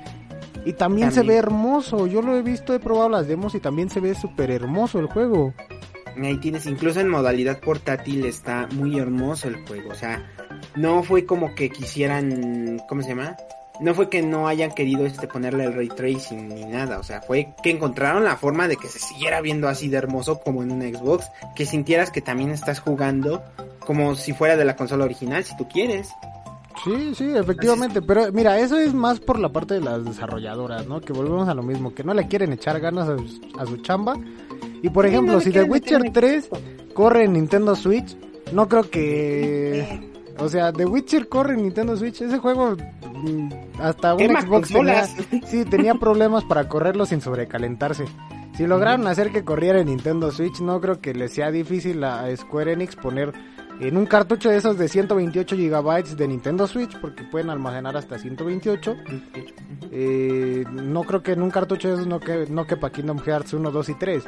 [0.65, 2.07] Y también, también, se ve hermoso.
[2.07, 5.07] Yo lo he visto, he probado las demos y también se ve súper hermoso el
[5.07, 5.53] juego.
[6.17, 9.91] Ahí tienes, incluso en modalidad portátil está muy hermoso el juego.
[9.91, 10.25] O sea,
[10.77, 13.37] no fue como que quisieran, ¿cómo se llama?
[13.81, 17.23] No fue que no hayan querido este ponerle el ray tracing ni nada, o sea,
[17.23, 20.71] fue que encontraron la forma de que se siguiera viendo así de hermoso como en
[20.71, 23.43] una Xbox, que sintieras que también estás jugando
[23.87, 26.11] como si fuera de la consola original, si tú quieres.
[26.85, 31.01] Sí, sí, efectivamente, pero mira, eso es más por la parte de las desarrolladoras, ¿no?
[31.01, 34.15] Que volvemos a lo mismo, que no le quieren echar ganas a su chamba
[34.83, 36.49] y por ejemplo, si The Witcher 3
[36.95, 38.17] corre en Nintendo Switch,
[38.53, 40.09] no creo que...
[40.41, 42.23] O sea, The Witcher corre en Nintendo Switch.
[42.23, 48.07] Ese juego mm, hasta un Xbox tenía, sí, tenía problemas para correrlo sin sobrecalentarse.
[48.57, 52.35] Si lograron hacer que corriera en Nintendo Switch, no creo que le sea difícil a
[52.35, 53.35] Square Enix poner
[53.81, 58.19] en un cartucho de esos de 128 GB de Nintendo Switch, porque pueden almacenar hasta
[58.19, 58.97] 128.
[59.91, 63.55] Eh, no creo que en un cartucho de esos no, que, no quepa Kingdom Hearts
[63.55, 64.25] 1, 2 y 3.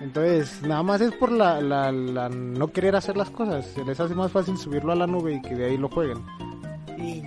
[0.00, 1.90] Entonces, nada más es por la, la,
[2.28, 3.66] no querer hacer las cosas.
[3.66, 6.18] Se les hace más fácil subirlo a la nube y que de ahí lo jueguen.
[6.98, 7.22] Y,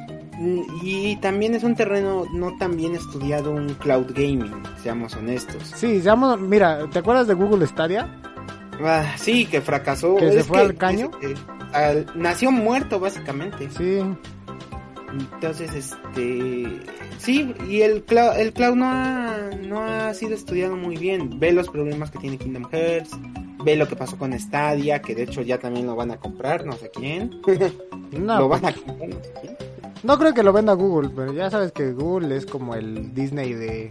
[0.82, 5.62] y también es un terreno no tan bien estudiado un cloud gaming, seamos honestos.
[5.76, 8.10] Sí, seamos, mira, ¿te acuerdas de Google Stadia?
[8.82, 10.16] Ah, sí, que fracasó.
[10.16, 11.12] Que se fue al caño.
[12.16, 13.70] nació muerto, básicamente.
[13.72, 14.00] Sí.
[15.12, 16.82] Entonces, este,
[17.17, 21.39] sí, y el cloud, el cloud no ha, no ha sido estudiado muy bien.
[21.39, 23.12] Ve los problemas que tiene Kingdom Hearts,
[23.63, 26.65] ve lo que pasó con Stadia, que de hecho ya también lo van a comprar,
[26.65, 27.41] no sé quién.
[28.12, 29.10] No, lo van a comprar,
[30.02, 33.54] no creo que lo venda Google, pero ya sabes que Google es como el Disney
[33.54, 33.89] de,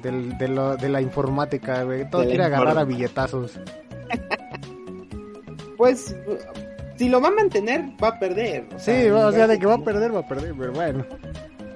[0.00, 2.08] del, de, lo, de la informática, güey.
[2.08, 3.58] Todo quiere agarrar a billetazos.
[5.76, 6.14] pues,
[6.96, 8.66] si lo va a mantener, va a perder.
[8.78, 11.04] sí, o sea, de que va a perder, va a perder, pero bueno.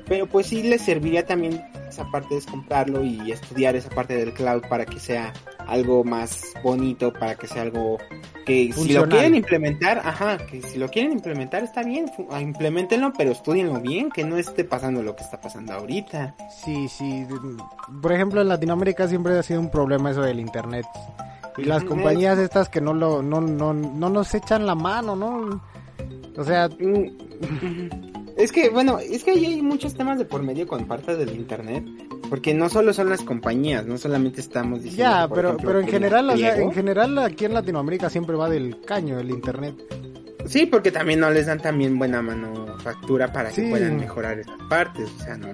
[0.09, 4.33] Pero pues sí le serviría también esa parte de comprarlo y estudiar esa parte del
[4.33, 5.33] cloud para que sea
[5.67, 7.99] algo más bonito, para que sea algo
[8.45, 13.13] que si lo quieren implementar, ajá, que si lo quieren implementar está bien, ah, implementenlo,
[13.17, 16.37] pero estudienlo bien, que no esté pasando lo que está pasando ahorita.
[16.65, 17.27] Sí, sí.
[18.01, 20.87] Por ejemplo, en Latinoamérica siempre ha sido un problema eso del internet.
[21.59, 25.61] Y las compañías estas que no lo no, no, no nos echan la mano, ¿no?
[26.37, 30.67] O sea, mm, Es que, bueno, es que ahí hay muchos temas de por medio
[30.67, 31.85] con parte del internet,
[32.29, 35.11] porque no solo son las compañías, no solamente estamos diciendo...
[35.11, 38.83] Ya, pero, pero en general, o sea, en general aquí en Latinoamérica siempre va del
[38.83, 39.75] caño el internet.
[40.45, 45.09] Sí, porque también no les dan también buena manufactura para que puedan mejorar esas partes,
[45.19, 45.49] o sea, no...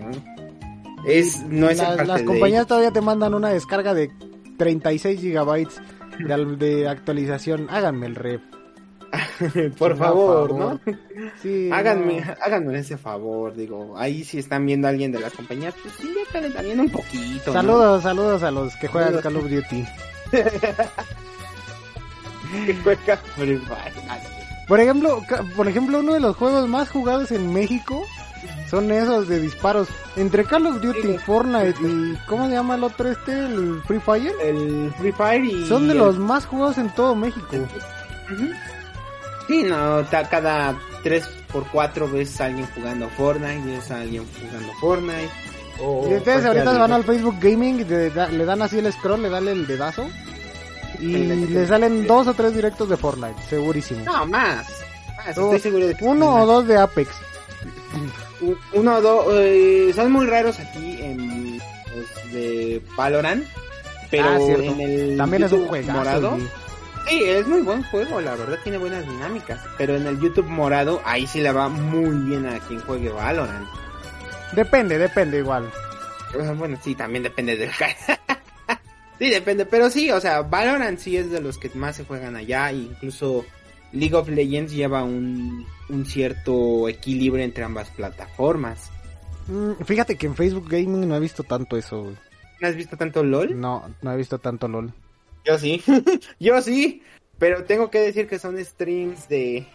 [1.06, 4.10] Es, no es Las compañías todavía te mandan una descarga de
[4.62, 5.82] 36 gigabytes
[6.20, 8.40] de, de actualización, háganme el rep.
[9.78, 10.80] por favor, ¿no?
[11.42, 15.74] Sí, háganme, háganme ese favor, digo, ahí si están viendo a alguien de las compañías,
[15.82, 16.14] pues sí,
[16.54, 17.52] también un poquito.
[17.52, 19.84] Saludos, saludos a los que juegan Call of Duty.
[24.68, 25.22] por ejemplo,
[25.56, 28.06] por ejemplo, uno de los juegos más jugados en México
[28.72, 29.86] son esos de disparos.
[30.16, 33.32] Entre Call of Duty, Fortnite y ¿cómo se llama el otro este?
[33.32, 34.32] El Free Fire.
[34.42, 37.48] El Free Fire y son de los más jugados en todo México.
[39.46, 44.72] Sí, no, cada 3 por 4 ves a alguien jugando Fortnite, ves a alguien jugando
[44.80, 45.30] Fortnite.
[46.08, 49.48] y ustedes ahorita van al Facebook Gaming y le, dan así el scroll, le dan
[49.48, 50.08] el dedazo.
[50.98, 54.02] Y le salen dos o tres directos de Fortnite, segurísimo.
[54.06, 54.66] No, más.
[55.28, 57.10] estoy seguro de que uno o dos de Apex.
[58.72, 59.26] Uno o dos.
[59.34, 63.44] Eh, son muy raros aquí en los de Valorant.
[64.10, 65.98] Pero ah, en el También es un juegazo.
[65.98, 66.38] Morado,
[67.08, 69.60] Sí, es muy buen juego, la verdad tiene buenas dinámicas.
[69.76, 73.68] Pero en el YouTube morado, ahí sí le va muy bien a quien juegue Valorant.
[74.52, 75.70] Depende, depende igual.
[76.56, 77.70] Bueno, sí, también depende del
[79.18, 82.36] Sí, depende, pero sí, o sea, Valorant sí es de los que más se juegan
[82.36, 83.44] allá, incluso
[83.92, 88.90] League of Legends lleva un, un cierto equilibrio entre ambas plataformas.
[89.48, 92.12] Mm, fíjate que en Facebook Gaming no he visto tanto eso.
[92.60, 93.58] ¿No has visto tanto LOL?
[93.58, 94.92] No, no he visto tanto LOL.
[95.44, 95.82] Yo sí,
[96.40, 97.02] yo sí,
[97.38, 99.66] pero tengo que decir que son streams de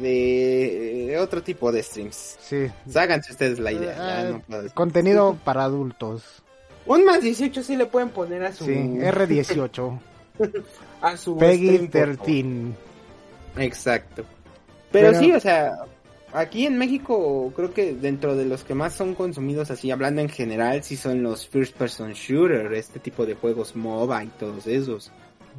[0.00, 2.36] de otro tipo de streams.
[2.40, 2.66] Sí.
[2.94, 4.42] Háganse ustedes la idea.
[4.50, 6.42] Ah, contenido para adultos.
[6.86, 8.64] Un más 18 sí le pueden poner a su...
[8.64, 10.00] Sí, R18.
[11.02, 11.36] a su...
[11.36, 12.44] Peggy 13.
[13.58, 14.24] Exacto.
[14.90, 15.84] Pero, sí, o sea,
[16.32, 20.28] aquí en México creo que dentro de los que más son consumidos así, hablando en
[20.28, 25.10] general, sí son los first person shooter, este tipo de juegos MOBA y todos esos.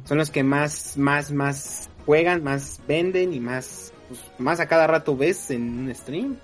[0.04, 4.86] Son los que más, más, más juegan, más venden y más, pues, más a cada
[4.86, 6.36] rato ves en un stream.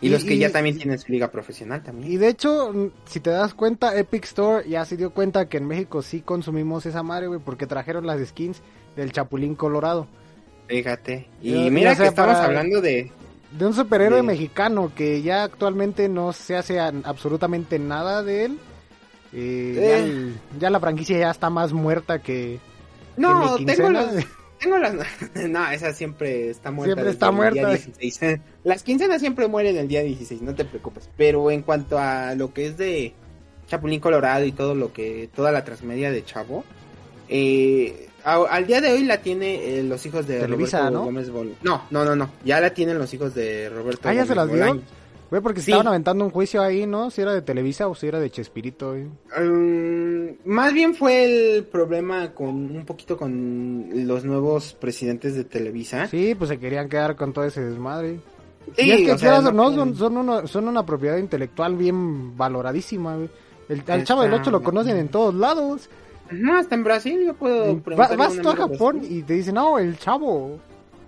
[0.00, 2.12] Y, los que ya también tienen su liga profesional también.
[2.12, 5.66] Y de hecho, si te das cuenta, Epic Store ya se dio cuenta que en
[5.66, 8.62] México sí consumimos esa madre, güey, porque trajeron las skins
[8.94, 10.06] del Chapulín Colorado.
[10.68, 11.26] Fíjate.
[11.42, 13.10] Y mira que estamos hablando de,
[13.50, 18.58] de un superhéroe mexicano que ya actualmente no se hace absolutamente nada de él.
[19.32, 20.32] Eh, eh.
[20.58, 22.58] Ya, la franquicia ya está más muerta que.
[23.16, 23.66] No, tengo,
[24.60, 25.06] tengo las.
[25.48, 26.94] no, esa siempre está muerta.
[26.94, 27.78] Siempre está muerta.
[28.64, 31.08] Las quincenas siempre mueren el día 16, no te preocupes.
[31.16, 33.14] Pero en cuanto a lo que es de
[33.66, 35.30] Chapulín Colorado y todo lo que.
[35.34, 36.64] Toda la transmedia de Chavo.
[37.28, 41.04] Eh, al día de hoy la tiene eh, los hijos de Televisa, ¿no?
[41.04, 41.30] Gómez
[41.62, 42.30] No, no, no, no.
[42.44, 44.08] Ya la tienen los hijos de Roberto.
[44.08, 44.82] Ah, ya se las dieron.
[45.30, 47.10] Güey, porque estaban aventando un juicio ahí, ¿no?
[47.10, 48.92] Si era de Televisa o si era de Chespirito.
[48.92, 56.06] Um, más bien fue el problema con un poquito con los nuevos presidentes de Televisa.
[56.06, 58.20] Sí, pues se querían quedar con todo ese desmadre.
[58.74, 63.18] Sí, y es que no, son, son, son una propiedad intelectual bien valoradísima.
[63.68, 65.90] El, al Chavo del Ocho lo conocen en todos lados.
[66.30, 69.98] No, hasta en Brasil yo puedo vas tú a Japón y te dicen, no, el
[69.98, 70.58] chavo.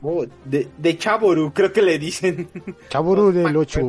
[0.02, 2.48] Oh, de, de Chaboru, creo que le dicen.
[2.88, 3.80] Chaboru del 8.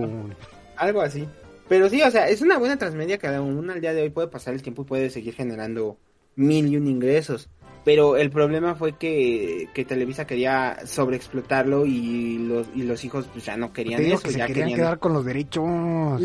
[0.78, 1.26] Algo así.
[1.70, 4.28] Pero sí, o sea, es una buena transmedia que aún al día de hoy puede
[4.28, 5.98] pasar el tiempo y puede seguir generando
[6.36, 7.50] mil y un ingresos.
[7.86, 13.46] Pero el problema fue que, que Televisa quería sobreexplotarlo y los, y los hijos pues
[13.46, 14.22] ya no querían eso.
[14.22, 16.22] Que ya querían, quedar con los derechos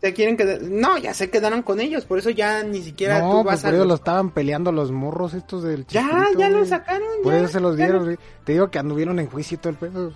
[0.00, 0.62] se quieren quedar.
[0.62, 3.62] No, ya se quedaron con ellos, por eso ya ni siquiera no, tú vas pues
[3.62, 7.08] por eso lo estaban peleando los morros estos del Ya, ya lo sacaron.
[7.22, 10.12] Por eso se los dieron, Te digo que anduvieron en juicio y todo el pedo.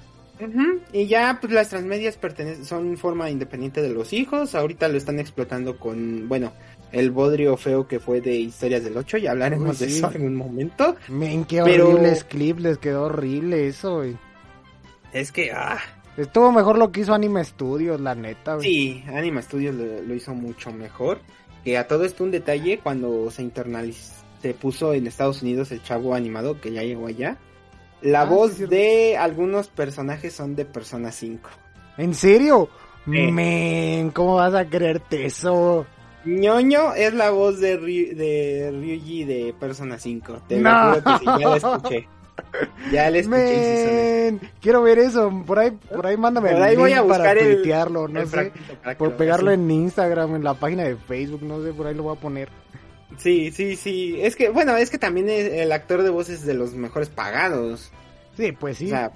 [0.92, 4.54] Y ya, pues las transmedias pertenecen, son forma independiente de los hijos.
[4.54, 6.52] Ahorita lo están explotando con, bueno,
[6.92, 10.36] el bodrio feo que fue de Historias del 8, ya hablaremos de eso en un
[10.36, 10.96] momento.
[11.08, 14.16] Men, qué horribles clips, les quedó horrible eso, güey.
[15.12, 15.78] Es que, ah.
[16.16, 18.66] Estuvo mejor lo que hizo Anime Studios, la neta, güey.
[18.66, 21.20] Sí, Anime Studios lo, hizo mucho mejor.
[21.64, 25.82] Que a todo esto un detalle, cuando se internalizó, se puso en Estados Unidos el
[25.82, 27.36] chavo animado, que ya llegó allá.
[28.02, 31.50] La ah, voz de algunos personajes son de Persona 5.
[31.98, 32.70] ¿En serio?
[33.06, 35.86] Men, ¿cómo vas a creerte eso?
[36.24, 40.42] ñoño es la voz de, de Ryuji de Persona 5.
[40.48, 42.08] Te lo juro que sí, ya la escuché.
[42.92, 44.38] Ya la escuché.
[44.60, 45.30] quiero ver eso.
[45.46, 48.52] Por ahí, por ahí mándame por ahí voy a buscar para tuitearlo, no sé.
[48.98, 52.16] Por pegarlo en Instagram, en la página de Facebook, no sé, por ahí lo voy
[52.16, 52.48] a poner.
[53.16, 54.18] Sí, sí, sí.
[54.20, 57.90] Es que, bueno, es que también el actor de voz es de los mejores pagados.
[58.36, 58.86] Sí, pues sí.
[58.86, 59.12] O sea,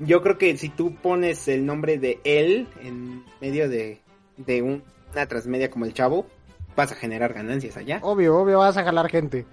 [0.00, 4.00] yo creo que si tú pones el nombre de él en medio de,
[4.36, 6.26] de una transmedia como el chavo,
[6.76, 8.00] vas a generar ganancias allá.
[8.02, 9.46] Obvio, obvio, vas a jalar gente.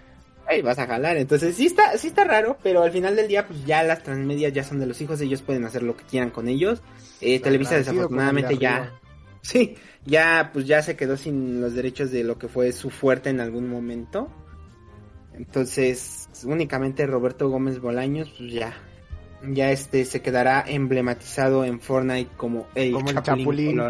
[0.47, 3.45] Ahí vas a jalar, entonces sí está, sí está raro, pero al final del día,
[3.45, 6.29] pues ya las transmedias ya son de los hijos, ellos pueden hacer lo que quieran
[6.29, 6.81] con ellos.
[7.19, 8.93] Eh, Televisa desafortunadamente ya,
[9.41, 9.75] sí,
[10.05, 13.41] ya pues ya se quedó sin los derechos de lo que fue su fuerte en
[13.41, 14.29] algún momento.
[15.33, 18.73] Entonces, únicamente Roberto Gómez Bolaños, pues ya,
[19.43, 23.81] ya este se quedará emblematizado en Fortnite como el, Chapulín,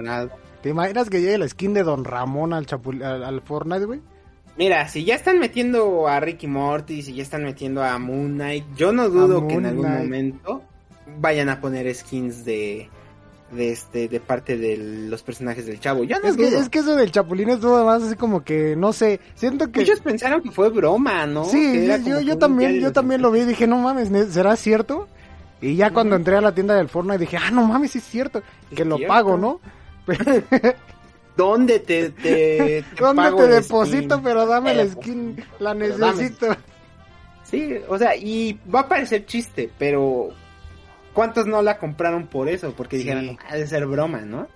[0.62, 2.66] ¿Te imaginas que llegue la skin de Don Ramón al,
[3.02, 4.02] al, Fortnite, güey?
[4.58, 8.66] Mira, si ya están metiendo a Ricky Morty, si ya están metiendo a Moon Knight,
[8.76, 10.64] yo no dudo que en algún momento
[11.20, 12.90] vayan a poner skins de
[13.52, 16.04] de este de parte de los personajes del chavo.
[16.04, 18.76] Ya no es que es que eso del chapulín es todo más así como que
[18.76, 21.46] no sé, siento que ellos pensaron que fue broma, ¿no?
[21.46, 25.08] Sí, yo, yo también yo también lo vi y dije, "No mames, ¿será cierto?"
[25.62, 28.04] Y ya cuando entré a la tienda del Fortnite dije, "Ah, no mames, sí es
[28.06, 28.42] cierto."
[28.76, 29.62] que lo pago, ¿no?
[31.38, 34.22] ¿Dónde te, te, ¿Dónde te deposito?
[34.22, 36.48] Pero dame la skin, la necesito.
[37.44, 40.30] Sí, o sea, y va a parecer chiste, pero
[41.14, 42.74] ¿cuántos no la compraron por eso?
[42.76, 44.48] Porque dijeron, ha de ser broma, ¿no?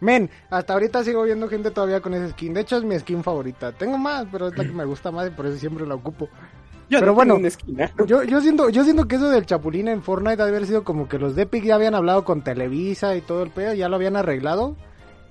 [0.00, 2.54] Men, hasta ahorita sigo viendo gente todavía con esa skin.
[2.54, 3.70] De hecho, es mi skin favorita.
[3.70, 6.28] Tengo más, pero es la que me gusta más y por eso siempre la ocupo.
[6.90, 7.38] pero bueno,
[8.08, 11.08] yo, yo, siento, yo siento que eso del chapulín en Fortnite debe haber sido como
[11.08, 13.94] que los de Epic ya habían hablado con Televisa y todo el pedo, ya lo
[13.94, 14.76] habían arreglado.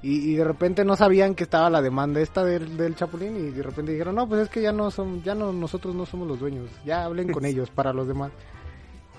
[0.04, 3.62] Y, de repente no sabían que estaba la demanda esta del, del, Chapulín y de
[3.62, 6.40] repente dijeron, no, pues es que ya no son, ya no, nosotros no somos los
[6.40, 8.32] dueños, ya hablen con ellos para los demás.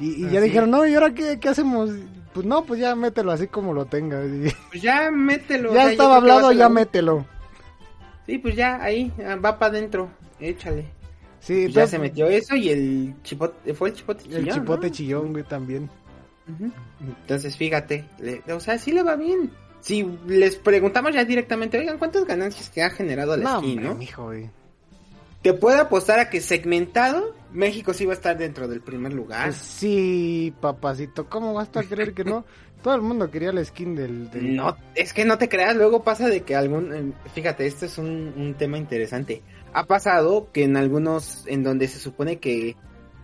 [0.00, 1.90] Y, ya dijeron, no, ¿y ahora qué, qué, hacemos?
[2.34, 4.20] Pues no, pues ya mételo así como lo tenga.
[4.70, 5.72] Pues ya mételo.
[5.72, 7.24] Ya estaba hablado, ya mételo.
[8.26, 9.12] Sí, pues ya ahí,
[9.44, 10.10] va para adentro,
[10.40, 10.86] échale.
[11.38, 14.48] Sí, pues ya se metió eso y el chipote, fue el chipote chillón.
[14.48, 15.88] El chipote chillón, güey, también.
[17.00, 18.04] Entonces, fíjate,
[18.52, 19.50] o sea, sí le va bien
[19.82, 23.98] si les preguntamos ya directamente, oigan, ¿cuántas ganancias que ha generado la skin, no?
[25.42, 29.48] Te puedo apostar a que segmentado, México sí va a estar dentro del primer lugar.
[29.48, 32.44] Pues sí, papacito, ¿cómo vas a creer que no?
[32.82, 36.28] Todo el mundo quería la skin del, No, es que no te creas, luego pasa
[36.28, 36.94] de que algún...
[36.94, 39.42] Eh, fíjate, esto es un, un tema interesante.
[39.72, 42.76] Ha pasado que en algunos, en donde se supone que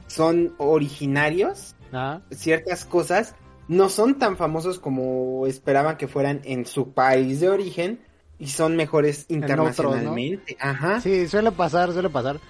[0.08, 2.20] son originarios, ah.
[2.30, 3.34] ciertas cosas,
[3.68, 8.00] no son tan famosos como esperaban que fueran en su país de origen
[8.38, 10.56] y son mejores internacionalmente.
[10.58, 11.00] Ajá.
[11.00, 12.40] Sí, suele pasar, suele pasar.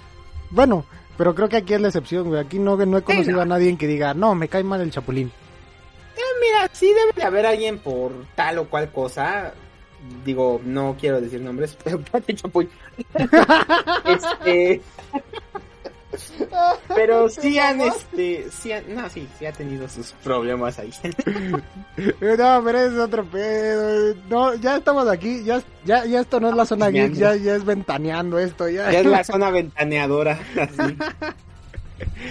[0.51, 0.85] Bueno,
[1.17, 2.41] pero creo que aquí es la excepción, güey.
[2.41, 5.33] Aquí no, no he conocido a nadie que diga, no, me cae mal el chapulín.
[6.17, 9.53] Eh, mira, sí debe de haber alguien por tal o cual cosa.
[10.25, 12.01] Digo, no quiero decir nombres, pero
[12.35, 12.71] chapulín.
[14.05, 14.81] este...
[16.95, 20.91] Pero sí han, este, sí han, no, sí, sí ha tenido sus problemas ahí.
[22.21, 24.15] no, pero es otro pedo.
[24.29, 27.57] No, ya estamos aquí, ya, ya, ya esto no es la zona geek, ya, ya
[27.57, 28.91] es ventaneando esto, ya.
[28.91, 30.97] Ya es la zona ventaneadora, así.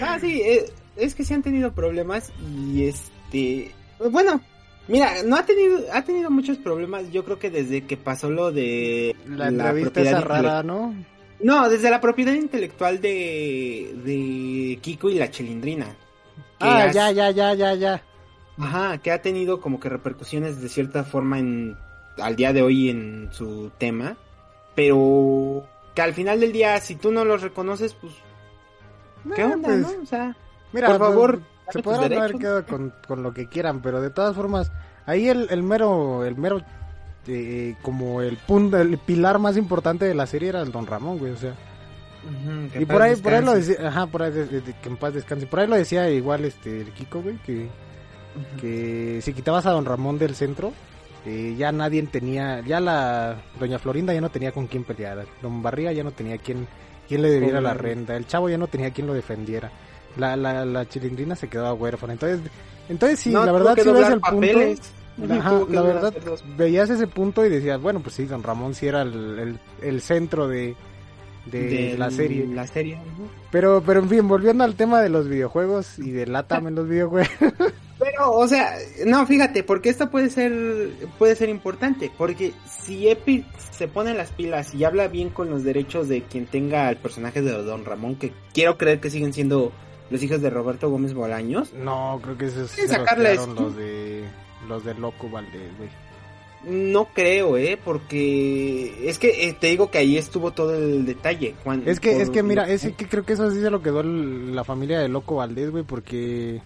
[0.01, 3.71] Ah, sí, es, eh, es que sí han tenido problemas y este,
[4.11, 4.41] bueno,
[4.87, 8.53] Mira, no ha tenido, ha tenido muchos problemas, yo creo que desde que pasó lo
[8.53, 10.93] de la, la entrevista esa rara, ¿no?
[11.39, 15.95] No, desde la propiedad intelectual de, de Kiko y la Chilindrina.
[16.59, 18.03] Ah, ya, ya, ya, ya, ya.
[18.57, 21.77] Ajá, que ha tenido como que repercusiones de cierta forma en
[22.17, 24.17] al día de hoy en su tema,
[24.73, 25.63] pero
[25.93, 28.13] que al final del día si tú no los reconoces, pues
[29.35, 30.01] ¿qué onda, pues, no?
[30.01, 30.35] O sea,
[30.73, 34.35] mira, por favor, se podrán haber quedado con, con, lo que quieran, pero de todas
[34.35, 34.71] formas,
[35.05, 36.61] ahí el, el mero el mero
[37.27, 41.17] este, como el punto, el pilar más importante de la serie era el Don Ramón,
[41.17, 41.55] güey, o sea.
[42.79, 44.31] y por ahí, por ahí lo decía, ajá, por ahí,
[44.81, 45.45] que en paz descanse.
[45.45, 47.67] Por ahí lo decía igual este el Kiko, güey, que,
[48.61, 50.71] que si quitabas a Don Ramón del centro,
[51.25, 55.61] eh, ya nadie tenía, ya la doña Florinda ya no tenía con quién pelear, don
[55.61, 56.65] Barriga ya no tenía quien,
[57.07, 59.69] quien le debiera la renta, el chavo ya no tenía quien lo defendiera,
[60.15, 62.39] la, la, la chilindrina se quedaba huérfana, entonces,
[62.87, 64.59] entonces sí, la verdad sí ves el punto,
[65.17, 66.13] la verdad
[66.57, 70.47] veías ese punto y decías, bueno, pues sí, don Ramón sí era el, el, centro
[70.47, 70.75] de,
[71.45, 72.45] de, la serie.
[72.47, 72.99] La serie.
[73.51, 76.87] Pero, pero en fin, volviendo al tema de los videojuegos y de Latam en los
[76.87, 77.29] videojuegos.
[77.99, 78.75] Pero, o sea,
[79.07, 80.53] no, fíjate, porque esto puede ser,
[81.17, 85.63] puede ser importante, porque si Epic se pone las pilas y habla bien con los
[85.63, 89.71] derechos de quien tenga el personaje de Don Ramón, que quiero creer que siguen siendo
[90.09, 91.73] los hijos de Roberto Gómez Bolaños.
[91.73, 94.25] No, creo que esos es los, de
[94.67, 95.89] los de Loco Valdés, güey.
[96.63, 101.55] No creo, eh, porque es que eh, te digo que ahí estuvo todo el detalle.
[101.85, 104.63] es que, es que mira, es que creo que eso sí se lo quedó la
[104.63, 106.61] familia de Loco Valdés, güey, porque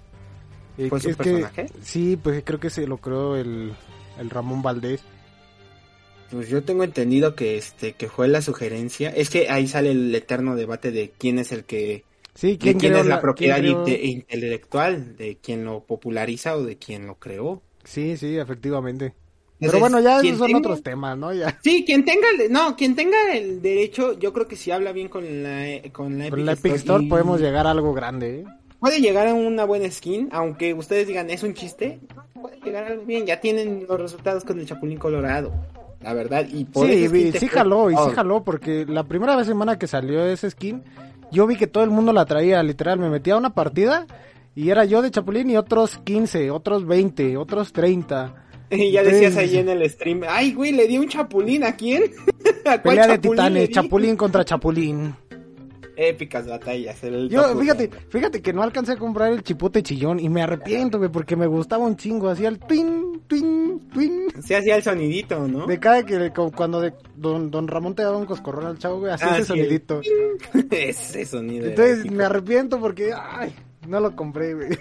[0.78, 1.68] eh, ¿Fue su personaje?
[1.82, 3.74] sí, pues creo que se lo creó el,
[4.30, 5.04] Ramón Valdés.
[6.32, 9.10] Pues yo tengo entendido que este que fue la sugerencia.
[9.10, 12.96] Es que ahí sale el eterno debate de quién es el que sí, quién, quién
[12.96, 17.62] es la, propiedad intelectual, de quién lo populariza o de quién lo creó.
[17.84, 19.14] Sí, sí, efectivamente.
[19.60, 21.32] Pero bueno, ya esos son otros temas, ¿no?
[21.34, 21.60] Ya.
[21.64, 25.08] Sí, quien tenga el, no, quien tenga el derecho, yo creo que si habla bien
[25.08, 28.46] con la con la Epic, Store, podemos llegar a algo grande, ¿eh?
[28.80, 32.00] puede llegar a una buena skin, aunque ustedes digan es un chiste,
[32.42, 35.54] puede llegar a algo bien, ya tienen los resultados con el Chapulín Colorado,
[36.02, 39.78] la verdad, y por Sí, sí jaló, y sí jaló, porque la primera vez semana
[39.78, 40.82] que salió ese skin,
[41.32, 44.08] yo vi que todo el mundo la traía, literal, me metía a una partida
[44.56, 48.36] y era yo de Chapulín y otros 15, otros 20, otros 30.
[48.74, 52.04] Y ya decías ahí en el stream, ay güey, le di un chapulín, ¿a quién?
[52.66, 55.14] ¿A Pelea de titanes, chapulín contra chapulín
[55.96, 57.00] épicas batallas.
[57.30, 61.12] Yo, fíjate, fíjate que no alcancé a comprar el chipote chillón y me arrepiento, güey,
[61.12, 64.28] porque me gustaba un chingo, hacía el twin, twin, twin.
[64.42, 65.68] Se hacía el sonidito, ¿no?
[65.68, 69.14] De cada que cuando de, don, don Ramón te daba un coscorrón al chavo, güey,
[69.14, 70.02] hacía ah, ese sonidito.
[70.72, 71.68] ese sonido.
[71.68, 73.54] Entonces me arrepiento porque, ay,
[73.88, 74.70] no lo compré, güey.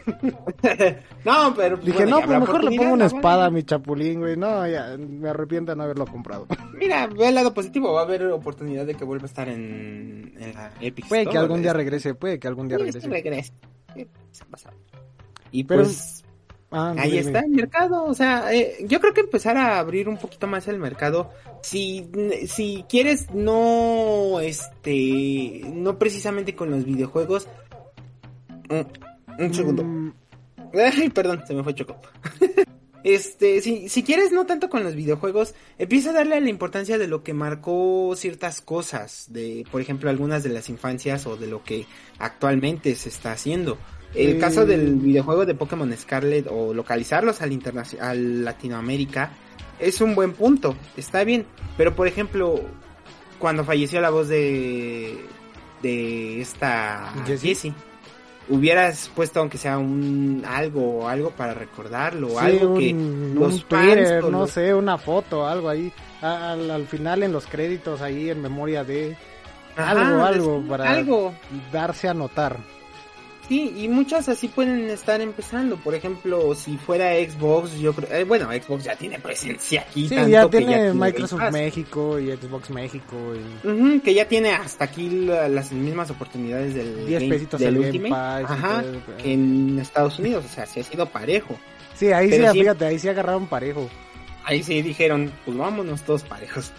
[1.25, 1.77] no, pero.
[1.79, 4.37] Dije, no, pues mejor le pongo una espada a mi chapulín, güey.
[4.37, 6.47] No, ya, me arrepiento de no haberlo comprado.
[6.75, 7.93] Mira, ve el lado positivo.
[7.93, 11.63] Va a haber oportunidad de que vuelva a estar en, la Epic Puede que algún
[11.63, 13.09] día regrese, puede que algún día regrese.
[13.09, 13.53] regrese.
[15.51, 16.25] Y pues.
[16.73, 20.19] Ah, ahí está el mercado, o sea, eh, yo creo que empezar a abrir un
[20.19, 21.33] poquito más el mercado.
[21.63, 22.09] Si,
[22.47, 27.49] si quieres no, este, no precisamente con los videojuegos,
[28.71, 29.85] un, segundo.
[29.85, 30.13] Mm.
[30.75, 32.01] Ay, perdón, se me fue Choco.
[33.05, 37.09] este, si, si quieres, no tanto con los videojuegos, empieza a darle la importancia de
[37.09, 41.65] lo que marcó ciertas cosas, de, por ejemplo, algunas de las infancias o de lo
[41.65, 41.87] que
[42.19, 43.79] actualmente se está haciendo.
[44.15, 47.61] El caso del videojuego de Pokémon Scarlet o localizarlos al,
[48.01, 49.31] al Latinoamérica
[49.79, 51.47] es un buen punto, está bien,
[51.77, 52.61] pero por ejemplo,
[53.39, 55.17] cuando falleció la voz de
[55.83, 57.73] de esta Jessie
[58.51, 64.75] hubieras puesto aunque sea un algo algo para recordarlo algo que los Twitter, no sé
[64.75, 69.17] una foto algo ahí al, final en los créditos ahí en memoria de
[69.77, 71.33] algo algo para algo.
[71.73, 72.59] darse a notar
[73.51, 75.75] Sí, y muchas así pueden estar empezando.
[75.75, 80.09] Por ejemplo, si fuera Xbox, yo creo, eh, bueno, Xbox ya tiene presencia aquí.
[80.09, 83.17] Sí, ya tiene Microsoft México y Xbox México.
[84.05, 88.45] que ya tiene hasta aquí las mismas oportunidades del, 10 pesitos del Ultimate.
[88.45, 88.85] Ajá,
[89.25, 91.59] en Estados Unidos, o sea, sí ha sido parejo.
[91.97, 93.91] Sí, ahí sí, fíjate, ahí sí agarraron parejo.
[94.45, 96.71] Ahí sí dijeron, pues vámonos todos parejos.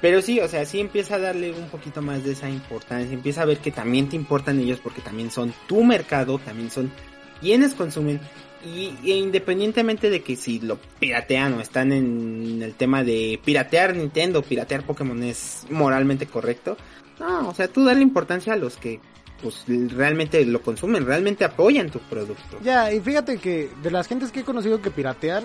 [0.00, 3.42] Pero sí, o sea, sí empieza a darle un poquito más de esa importancia, empieza
[3.42, 6.92] a ver que también te importan ellos porque también son tu mercado, también son
[7.40, 8.20] quienes consumen
[8.64, 13.96] y, e independientemente de que si lo piratean o están en el tema de piratear
[13.96, 16.76] Nintendo, piratear Pokémon es moralmente correcto,
[17.18, 19.00] no, o sea, tú dale importancia a los que
[19.42, 22.58] pues realmente lo consumen, realmente apoyan tu producto.
[22.62, 25.44] Ya, y fíjate que de las gentes que he conocido que piratean,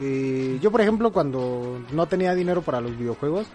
[0.00, 3.46] eh, yo por ejemplo cuando no tenía dinero para los videojuegos,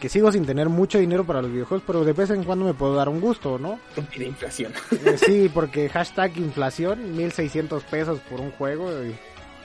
[0.00, 2.74] que sigo sin tener mucho dinero para los videojuegos, pero de vez en cuando me
[2.74, 3.78] puedo dar un gusto, ¿no?
[4.16, 4.72] De inflación.
[4.90, 8.90] Eh, sí, porque hashtag inflación, 1600 pesos por un juego.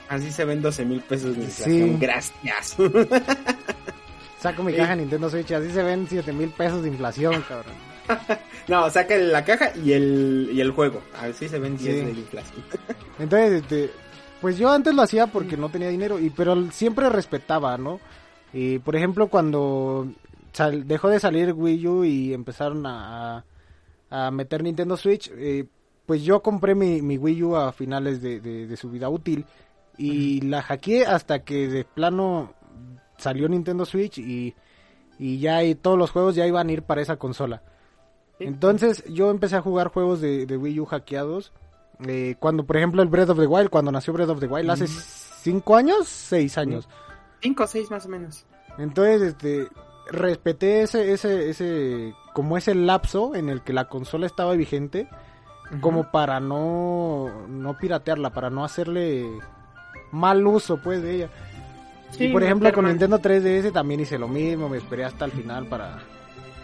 [0.08, 1.98] Así se ven 12 mil pesos de inflación.
[1.98, 2.76] Gracias.
[4.40, 7.74] Saco mi caja Nintendo Switch, así se ven 7 mil pesos de inflación, cabrón.
[8.68, 11.02] no, saca la caja y el, y el juego.
[11.20, 12.64] Así se ven 10 de inflación.
[13.18, 13.90] Entonces, este,
[14.40, 18.00] pues yo antes lo hacía porque no tenía dinero, y pero siempre respetaba, ¿no?
[18.56, 20.08] Y por ejemplo, cuando
[20.86, 23.44] dejó de salir Wii U y empezaron a,
[24.08, 25.66] a meter Nintendo Switch, eh,
[26.06, 29.44] pues yo compré mi, mi, Wii U a finales de, de, su vida útil.
[29.98, 32.54] y la hackeé hasta que de plano
[33.18, 34.54] salió Nintendo Switch y,
[35.18, 37.62] y ya y todos los juegos ya iban a ir para esa consola.
[38.38, 41.52] Entonces yo empecé a jugar juegos de, Wii U hackeados.
[42.06, 44.70] Eh, cuando, por ejemplo, el Breath of the Wild, cuando nació Breath of the Wild,
[44.70, 46.88] hace cinco años, seis años.
[47.40, 48.44] Cinco o seis más o menos.
[48.78, 49.68] Entonces, este,
[50.10, 55.08] respeté ese, ese, ese, como ese lapso en el que la consola estaba vigente,
[55.80, 59.26] como para no, no piratearla, para no hacerle
[60.12, 61.30] mal uso, pues, de ella.
[62.18, 65.66] y por ejemplo, con Nintendo 3DS también hice lo mismo, me esperé hasta el final
[65.66, 65.98] para,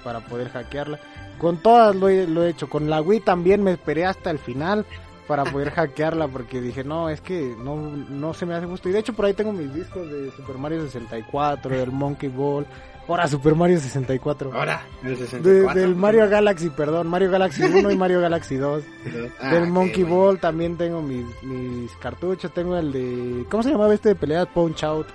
[0.05, 1.01] para poder hackearla.
[1.39, 4.39] Con todas lo he, lo he hecho, con la Wii también me esperé hasta el
[4.39, 4.87] final
[5.27, 8.89] para poder hackearla porque dije, no, es que no, no se me hace gusto.
[8.89, 12.67] Y de hecho por ahí tengo mis discos de Super Mario 64, del Monkey Ball,
[13.09, 14.53] ahora Super Mario 64.
[14.53, 15.81] Ahora, el 64.
[15.81, 18.85] del Mario Galaxy, perdón, Mario Galaxy 1 y Mario Galaxy 2.
[19.41, 23.93] Ah, del Monkey Ball también tengo mis, mis cartuchos, tengo el de, ¿cómo se llamaba
[23.93, 24.47] este de pelea?
[24.47, 25.07] Punch Out.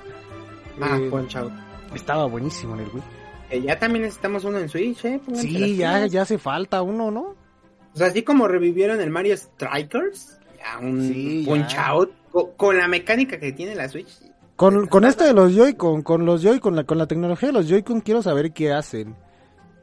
[0.82, 1.54] Ah, eh, Punch Out.
[1.96, 3.04] Estaba buenísimo en el Wii.
[3.50, 5.22] Eh, ya también necesitamos uno en Switch, ¿eh?
[5.36, 7.47] sí, ya, ya hace falta uno, ¿no?
[7.94, 12.12] O sea, así como revivieron el Mario Strikers, ya un Punch Out,
[12.56, 14.10] con, la mecánica que tiene la Switch.
[14.56, 17.54] Con, con esto de los Joy-Con, con los Joy, con la, con la tecnología de
[17.54, 19.16] los Joy-Con, quiero saber qué hacen.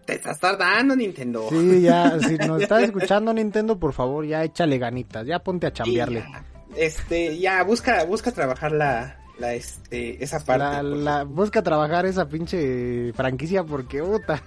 [0.05, 1.47] Te estás tardando, Nintendo.
[1.49, 5.73] Sí, ya, si nos estás escuchando, Nintendo, por favor, ya échale ganitas, ya ponte a
[5.73, 6.25] chambearle.
[6.77, 10.83] este, ya, busca, busca trabajar la, la este esa parte.
[10.83, 14.43] La, busca trabajar esa pinche franquicia porque puta.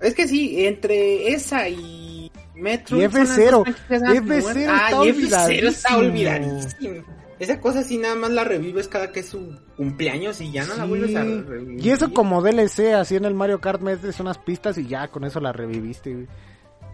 [0.00, 2.15] Es que sí, entre esa y
[2.56, 7.04] Metro y F0, F0 ah, está, está olvidadísimo.
[7.38, 10.74] Esa cosa sí nada más la revives cada que es su cumpleaños y ya no
[10.74, 11.84] la vuelves a revivir.
[11.84, 15.24] Y eso como DLC, así en el Mario Kart metes unas pistas y ya con
[15.24, 16.26] eso la reviviste.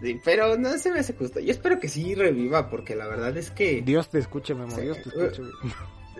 [0.01, 1.39] Sí, pero no se me hace justo.
[1.39, 3.81] Yo espero que sí reviva porque la verdad es que...
[3.81, 5.43] Dios te escuche, Memo, Dios te escuche.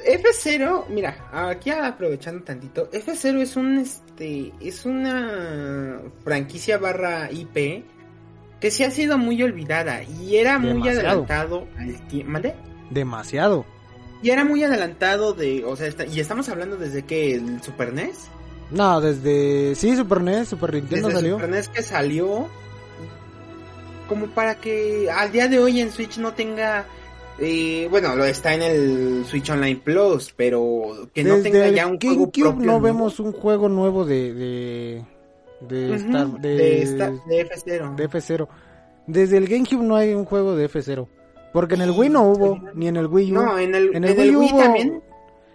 [0.05, 7.85] F0, mira, aquí aprovechando tantito, F0 es un este es una franquicia barra IP
[8.63, 12.39] que sí ha sido muy olvidada y era muy adelantado al tiempo.
[12.91, 13.65] Demasiado.
[14.21, 18.29] Y era muy adelantado de, o sea, y estamos hablando desde que el Super NES.
[18.71, 21.35] No, desde sí Super NES, Super Nintendo desde salió.
[21.35, 22.47] Super NES que salió
[24.07, 26.85] como para que al día de hoy en Switch no tenga
[27.39, 31.99] eh, bueno, lo está en el Switch Online Plus, pero que no tenga ya un
[31.99, 32.65] juego propio.
[32.65, 35.05] No vemos un juego nuevo de de
[35.67, 37.95] de, F0.
[37.95, 38.47] De F0.
[39.07, 41.07] Desde el GameCube no hay un juego de F0,
[41.51, 43.35] porque en el Wii no hubo, ni en el Wii U.
[43.35, 45.03] No, en el, en el, Wii, hubo, también.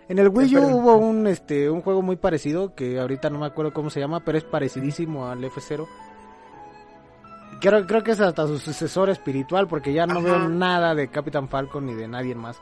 [0.09, 3.46] En el Wii U hubo un este un juego muy parecido que ahorita no me
[3.46, 5.86] acuerdo cómo se llama, pero es parecidísimo al F0
[7.61, 11.48] Creo, creo que es hasta su sucesor espiritual porque ya no veo nada de Capitán
[11.48, 12.61] Falcon ni de nadie más.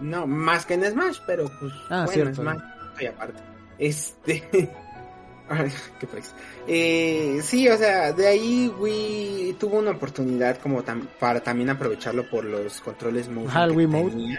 [0.00, 2.42] No, más que en Smash, pero pues ah, cierto.
[2.42, 2.58] Smash,
[3.08, 3.42] aparte.
[3.78, 4.42] Este...
[6.00, 6.34] qué pues.
[6.66, 10.82] Eh, sí, o sea, de ahí Wii tuvo una oportunidad como
[11.18, 14.38] para también aprovecharlo por los controles Ajá, el Wii Mode.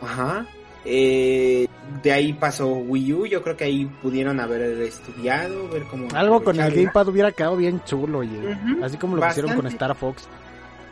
[0.00, 0.46] Ajá.
[0.84, 1.66] Eh,
[2.02, 6.08] de ahí pasó Wii U, yo creo que ahí pudieron haber estudiado, ver cómo...
[6.14, 8.56] Algo con el Gamepad hubiera quedado bien chulo, oye.
[8.82, 10.26] Así como lo hicieron con Star Fox.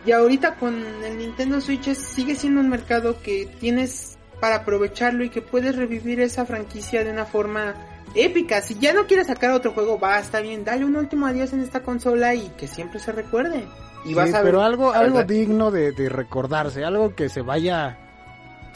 [0.05, 0.75] Y ahorita con
[1.05, 6.21] el Nintendo Switch sigue siendo un mercado que tienes para aprovecharlo y que puedes revivir
[6.21, 7.75] esa franquicia de una forma
[8.15, 8.61] épica.
[8.63, 11.61] Si ya no quieres sacar otro juego, va, está bien, dale un último adiós en
[11.61, 13.65] esta consola y que siempre se recuerde.
[14.05, 17.99] Y vas a pero algo, algo digno de, de recordarse, algo que se vaya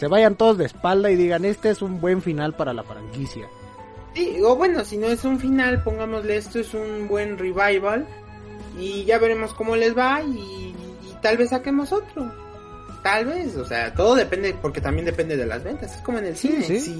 [0.02, 3.46] se vayan todos de espalda y digan, este es un buen final para la franquicia.
[4.14, 8.06] Sí, o bueno, si no es un final, pongámosle esto es un buen revival
[8.76, 10.74] y ya veremos cómo les va y,
[11.22, 12.32] tal vez saquemos otro.
[13.04, 15.94] Tal vez, o sea, todo depende, porque también depende de las ventas.
[15.94, 16.62] Es como en el cine.
[16.62, 16.94] Si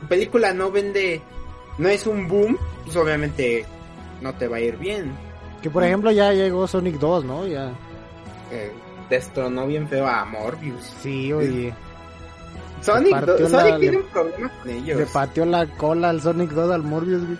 [0.00, 1.22] tu película no vende,
[1.78, 3.64] no es un boom, pues obviamente
[4.20, 5.12] no te va a ir bien.
[5.62, 7.46] Que por ejemplo ya llegó Sonic 2, ¿no?
[7.46, 7.72] Ya.
[8.52, 8.72] Eh,
[9.08, 10.94] destronó bien feo a Morbius.
[11.00, 11.72] Sí, oye.
[12.80, 14.98] Sonic, Sonic tiene un problema con ellos.
[14.98, 17.38] Le pateó la cola al Sonic 2 al Morbius, güey.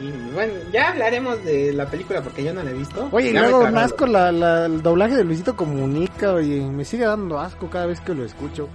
[0.00, 3.08] Y bueno, ya hablaremos de la película porque yo no la he visto.
[3.12, 7.38] Oye, y luego asco la, la, el doblaje de Luisito Comunica, oye, me sigue dando
[7.38, 8.68] asco cada vez que lo escucho.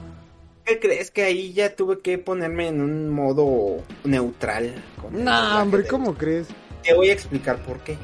[0.65, 4.83] ¿Qué crees que ahí ya tuve que ponerme en un modo neutral?
[5.11, 6.47] No, hombre, ¿cómo crees?
[6.83, 7.97] Te voy a explicar por qué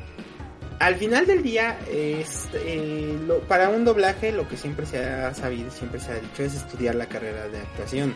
[0.79, 5.71] al final del día, es, eh, para un doblaje lo que siempre se ha sabido,
[5.71, 8.15] siempre se ha dicho es estudiar la carrera de actuación.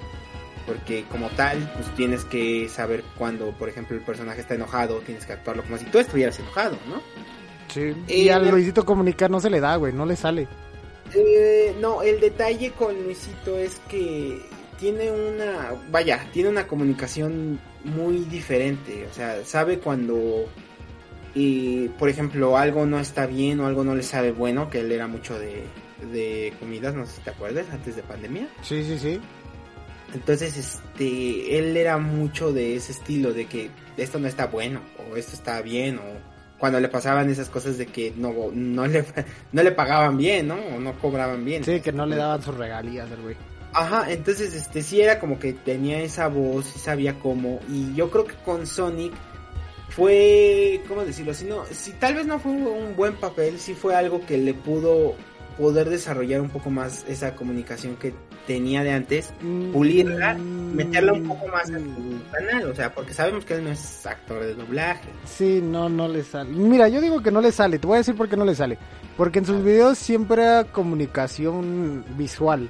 [0.68, 5.26] Porque como tal, pues tienes que saber cuando, por ejemplo, el personaje está enojado, tienes
[5.26, 7.02] que actuarlo como si tú estuvieras enojado, ¿no?
[7.68, 7.96] Sí.
[8.08, 10.48] Y al Luisito comunicar no se le da, güey, no le sale.
[11.14, 14.42] Eh, no, el detalle con Luisito es que
[14.80, 20.46] tiene una, vaya, tiene una comunicación muy diferente, o sea, sabe cuando,
[21.36, 24.92] y, por ejemplo, algo no está bien o algo no le sabe bueno, que él
[24.92, 25.64] era mucho de,
[26.12, 28.48] de comidas, no sé si te acuerdas, antes de pandemia.
[28.64, 29.20] Sí, sí, sí.
[30.14, 34.82] Entonces, este, él era mucho de ese estilo, de que esto no está bueno,
[35.12, 36.31] o esto está bien, o
[36.62, 39.04] cuando le pasaban esas cosas de que no, no, le,
[39.52, 40.56] no le pagaban bien, ¿no?
[40.56, 41.64] O no cobraban bien.
[41.64, 43.36] Sí, que no le daban sus regalías al güey.
[43.74, 48.12] Ajá, entonces, este, sí era como que tenía esa voz, y sabía cómo, y yo
[48.12, 49.12] creo que con Sonic
[49.90, 51.34] fue, ¿cómo decirlo?
[51.34, 54.54] Si no, si tal vez no fue un buen papel, sí fue algo que le
[54.54, 55.16] pudo
[55.58, 58.14] poder desarrollar un poco más esa comunicación que
[58.52, 59.72] tenía de antes, mm.
[59.72, 63.72] pulirla, meterla un poco más en su canal, o sea, porque sabemos que él no
[63.72, 65.08] es actor de doblaje.
[65.26, 66.50] Sí, no, no le sale.
[66.52, 68.54] Mira, yo digo que no le sale, te voy a decir por qué no le
[68.54, 68.78] sale.
[69.16, 72.70] Porque en sus videos siempre era comunicación visual.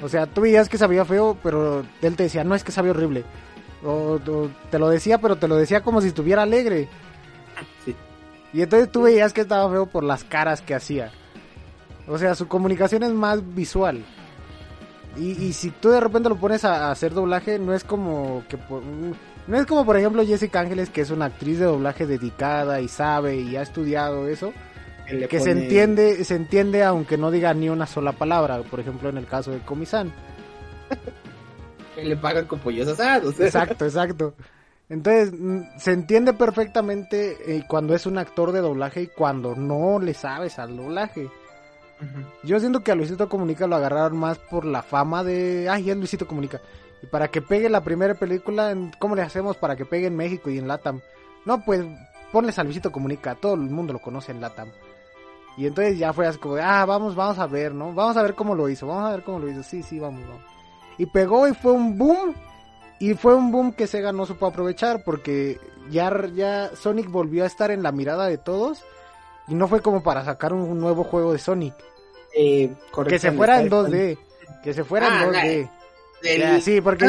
[0.00, 2.92] O sea, tú veías que sabía feo, pero él te decía, no es que sabía
[2.92, 3.24] horrible.
[3.84, 4.20] O,
[4.70, 6.88] te lo decía, pero te lo decía como si estuviera alegre.
[7.84, 7.96] Sí.
[8.52, 11.10] Y entonces tú veías que estaba feo por las caras que hacía.
[12.06, 14.04] O sea, su comunicación es más visual.
[15.18, 18.58] Y, si tú de repente lo pones a, hacer doblaje, no es como que
[19.46, 22.88] no es como por ejemplo Jessica Ángeles, que es una actriz de doblaje dedicada y
[22.88, 24.52] sabe y ha estudiado eso,
[25.06, 29.18] que se entiende, se entiende aunque no diga ni una sola palabra, por ejemplo en
[29.18, 30.12] el caso de Comisan.
[31.94, 33.40] que le pagan con pollos asados.
[33.40, 34.34] Exacto, exacto.
[34.88, 39.98] Entonces, mm, se entiende perfectamente eh, cuando es un actor de doblaje y cuando no
[39.98, 41.28] le sabes al doblaje.
[42.42, 45.96] Yo siento que a Luisito Comunica lo agarraron más por la fama de, ay, es
[45.96, 46.60] Luisito Comunica.
[47.02, 50.50] Y para que pegue la primera película, ¿cómo le hacemos para que pegue en México
[50.50, 51.00] y en Latam?
[51.44, 51.84] No, pues
[52.32, 54.68] ponles a Luisito Comunica, todo el mundo lo conoce en Latam.
[55.56, 57.94] Y entonces ya fue así como, ah, vamos, vamos a ver, ¿no?
[57.94, 59.62] Vamos a ver cómo lo hizo, vamos a ver cómo lo hizo.
[59.62, 60.42] Sí, sí, vamos, vamos.
[60.98, 62.34] Y pegó y fue un boom.
[62.98, 65.58] Y fue un boom que Sega no supo aprovechar porque
[65.90, 68.84] ya, ya Sonic volvió a estar en la mirada de todos
[69.48, 71.74] y no fue como para sacar un nuevo juego de Sonic.
[72.34, 72.74] Eh,
[73.08, 74.18] que se fuera en 2D.
[74.62, 75.70] Que se fuera en 2D.
[76.42, 77.06] Ah, sí, porque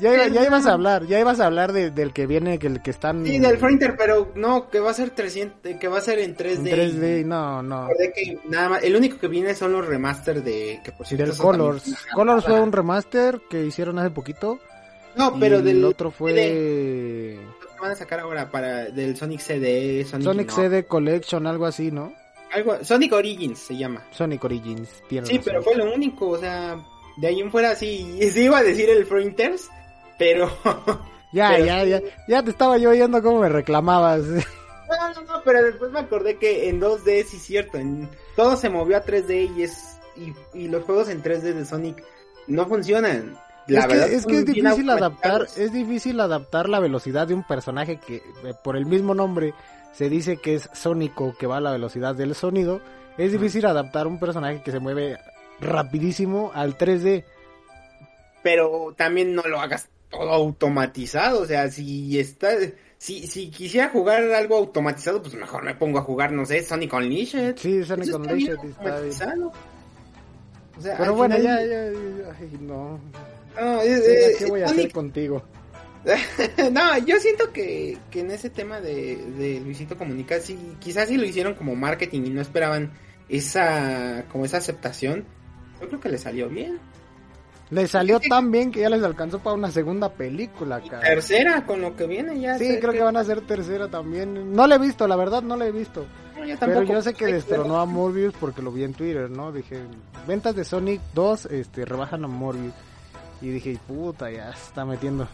[0.00, 2.90] ya, ya, ibas a hablar, ya ibas a hablar del que viene, que el que
[2.90, 3.26] están...
[3.26, 6.36] Sí, del Frontier, pero no, que va a ser 300, que va a ser en
[6.36, 6.58] 3D.
[6.58, 7.88] En 3D, no, no.
[8.14, 10.80] Que nada más, el único que viene son los remaster de...
[10.82, 11.94] Que por del Colors.
[12.14, 14.58] Colors fue un remaster que hicieron hace poquito.
[15.16, 15.84] No, pero del...
[15.84, 16.32] otro fue
[17.80, 22.12] van a sacar ahora para del Sonic CD, Sonic, Sonic CD Collection, algo así, ¿no?
[22.52, 24.04] Algo, Sonic Origins se llama.
[24.10, 24.88] Sonic Origins,
[25.24, 26.76] Sí, pero fue lo único, o sea,
[27.16, 29.70] de ahí en fuera sí, sí iba a decir el Fronters,
[30.18, 30.50] pero...
[31.32, 34.22] ya, ya, ya, ya te estaba yo oyendo cómo me reclamabas.
[34.88, 38.56] No, no, no, pero después me acordé que en 2D sí es cierto, en, todo
[38.56, 42.02] se movió a 3D y es y, y los juegos en 3D de Sonic
[42.46, 43.38] no funcionan
[43.68, 47.98] es que, es, que es difícil adaptar, es difícil adaptar la velocidad de un personaje
[47.98, 49.54] que eh, por el mismo nombre
[49.92, 52.80] se dice que es sónico, que va a la velocidad del sonido.
[53.16, 55.18] Es difícil adaptar un personaje que se mueve
[55.60, 57.24] rapidísimo al 3D.
[58.42, 62.50] Pero también no lo hagas todo automatizado, o sea, si está
[62.98, 66.92] si, si quisiera jugar algo automatizado, pues mejor me pongo a jugar, no sé, Sonic
[66.92, 67.56] Unleashed.
[67.56, 69.34] Sí, Sonic Unleashed está, está
[70.76, 72.98] O sea, Pero bueno, ya, ya, ay, no.
[74.38, 75.42] ¿Qué voy a hacer contigo?
[76.72, 81.16] no, yo siento que, que en ese tema de, de, Luisito Comunica, sí, quizás sí
[81.16, 82.92] lo hicieron como marketing y no esperaban
[83.28, 85.24] esa, como esa aceptación.
[85.80, 86.78] Yo creo que le salió bien.
[87.70, 91.00] Le salió tan bien que ya les alcanzó para una segunda película, cara.
[91.00, 92.56] Tercera, con lo que viene ya.
[92.56, 93.02] Sí, creo que...
[93.02, 94.54] van a ser tercera también.
[94.54, 96.06] No la he visto, la verdad no la he visto.
[96.60, 99.52] Pero yo sé que destronó a Morbius porque lo vi en Twitter, ¿no?
[99.52, 99.82] Dije,
[100.26, 102.72] ventas de Sonic 2 este, rebajan a Morbius.
[103.40, 105.28] Y dije, puta, ya se está metiendo.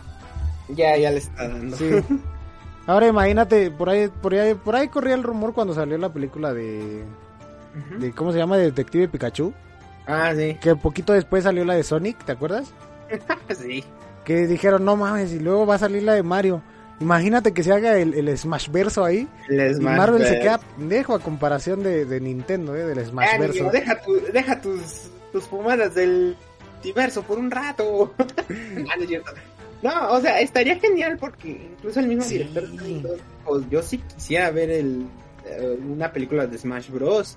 [0.68, 1.76] Ya, ya le está dando.
[1.76, 1.90] Sí.
[2.86, 6.52] Ahora imagínate, por ahí, por ahí, por ahí corría el rumor cuando salió la película
[6.52, 7.02] de,
[7.98, 8.58] de ¿cómo se llama?
[8.58, 9.54] De Detective Pikachu.
[10.06, 10.58] Ah, sí.
[10.60, 12.72] Que poquito después salió la de Sonic, ¿te acuerdas?
[13.58, 13.82] sí.
[14.24, 16.62] Que dijeron, no mames, y luego va a salir la de Mario.
[17.00, 19.28] Imagínate que se haga el, el Smash Verso ahí.
[19.48, 22.84] El Smash y Marvel se queda pendejo a comparación de, de Nintendo, ¿eh?
[22.84, 23.70] Del Smash Verso.
[23.70, 26.36] deja, tu, deja tus, tus fumadas del
[26.84, 28.14] diverso por un rato.
[29.82, 32.64] no, o sea, estaría genial porque incluso el mismo director
[33.44, 35.06] pues, yo sí quisiera ver el,
[35.44, 37.36] eh, una película de Smash Bros.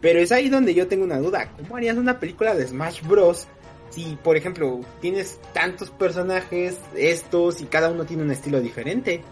[0.00, 1.50] Pero es ahí donde yo tengo una duda.
[1.56, 3.48] ¿Cómo harías una película de Smash Bros?
[3.90, 9.22] Si, por ejemplo, tienes tantos personajes, estos, y cada uno tiene un estilo diferente.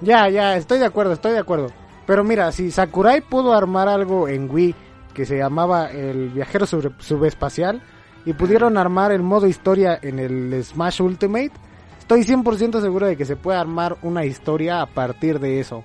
[0.00, 1.72] Ya, ya, estoy de acuerdo, estoy de acuerdo.
[2.06, 4.74] Pero mira, si Sakurai pudo armar algo en Wii
[5.14, 7.82] que se llamaba el viajero subespacial,
[8.24, 11.52] y pudieron armar el modo historia en el Smash Ultimate,
[11.98, 15.84] estoy 100% seguro de que se puede armar una historia a partir de eso.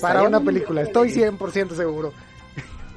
[0.00, 2.12] Para una película, estoy 100% seguro.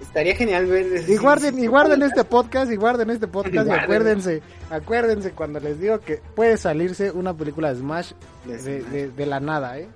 [0.02, 1.10] Estaría genial ver.
[1.10, 5.80] Y guarden, y guarden este podcast, y guarden este podcast, y acuérdense, acuérdense cuando les
[5.80, 8.12] digo que puede salirse una película de Smash
[8.46, 9.88] de, de, la nada, ¿eh?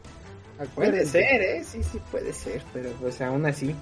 [0.75, 1.63] Puede ser, ¿eh?
[1.63, 3.73] Sí, sí, puede ser, pero pues aún así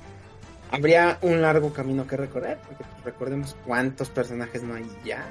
[0.72, 5.26] habría un largo camino que recorrer, porque recordemos cuántos personajes no hay ya.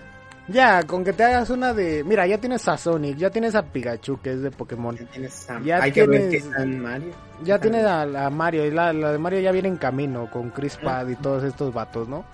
[0.48, 2.04] Ya, con que te hagas una de...
[2.04, 4.96] Mira, ya tienes a Sonic, ya tienes a Pikachu, que es de Pokémon.
[4.96, 5.60] Ya tienes a...
[5.60, 6.44] Ya tienes...
[6.46, 7.12] Mario.
[7.42, 11.08] Ya tienes a, Mario, y la, de Mario ya viene en camino, con Chris Pad
[11.08, 12.24] y todos estos vatos, ¿no?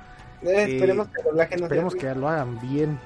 [0.43, 2.99] Eh, esperemos que el doblaje no Esperemos que lo hagan bien.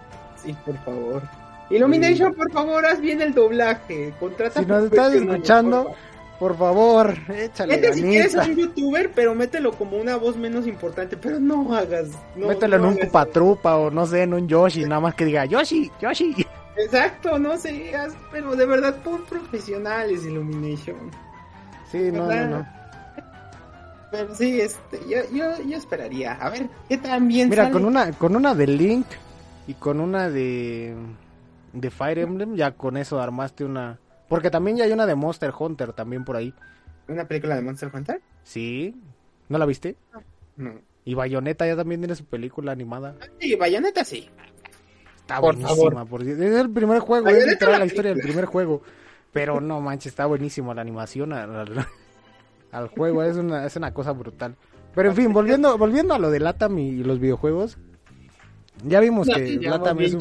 [0.42, 1.22] Sí, por favor.
[1.70, 4.12] Illumination, por favor, haz bien el doblaje.
[4.18, 5.94] Contrata si nos estás escuchando,
[6.38, 11.16] por favor, échale Mete si quieres un youtuber, pero mételo como una voz menos importante,
[11.16, 12.08] pero no hagas.
[12.36, 15.90] mételo en un Cupatrupa o no sé, en un Yoshi, nada más que diga Yoshi,
[16.00, 16.46] Yoshi.
[16.76, 21.10] Exacto, no seas, pero de verdad, por profesionales Illumination.
[21.90, 22.66] Sí, no, no, no.
[24.10, 26.34] Pero sí, este, yo, yo, yo esperaría.
[26.34, 29.06] A ver, ¿qué tan bien Mira, con una, con una de Link
[29.66, 30.94] y con una de,
[31.72, 33.98] de Fire Emblem, ya con eso armaste una
[34.28, 36.52] porque también ya hay una de Monster Hunter también por ahí.
[37.08, 38.20] ¿Una película de Monster Hunter?
[38.42, 38.94] Sí.
[39.48, 39.96] ¿No la viste?
[40.56, 40.80] No.
[41.04, 43.14] Y Bayonetta ya también tiene su película animada.
[43.38, 44.28] Sí, Bayonetta sí.
[45.16, 46.04] Está buenísima.
[46.04, 46.22] Por...
[46.22, 48.82] Es el primer juego, es literal la historia del primer juego.
[49.32, 51.32] Pero no manches, está buenísimo la animación
[52.72, 53.22] al, juego.
[53.22, 54.56] Es una, es una cosa brutal.
[54.94, 57.78] Pero en fin, volviendo, volviendo a lo de Latam y los videojuegos.
[58.84, 60.20] Ya vimos que Latam es un...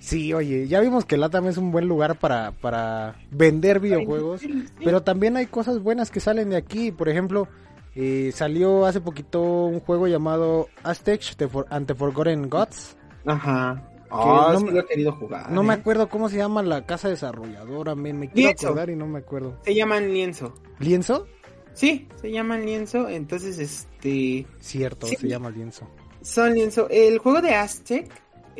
[0.00, 4.40] Sí, oye, ya vimos que Latam es un buen lugar para, para vender videojuegos,
[4.82, 6.90] pero también hay cosas buenas que salen de aquí.
[6.90, 7.48] Por ejemplo,
[7.94, 11.20] eh, salió hace poquito un juego llamado Aztec
[11.68, 12.96] ante Forgotten Gods.
[13.26, 13.86] Ajá.
[14.10, 15.52] Ah, no, lo he querido jugar.
[15.52, 15.76] No me ¿eh?
[15.76, 19.58] acuerdo cómo se llama la casa desarrolladora, me, me quiero acordar y no me acuerdo.
[19.64, 20.54] Se llaman Lienzo.
[20.78, 21.26] ¿Lienzo?
[21.74, 24.46] Sí, se llaman Lienzo, entonces este...
[24.60, 25.86] Cierto, se llama Lienzo.
[26.22, 26.88] Son Lienzo.
[26.90, 28.10] El juego de Aztec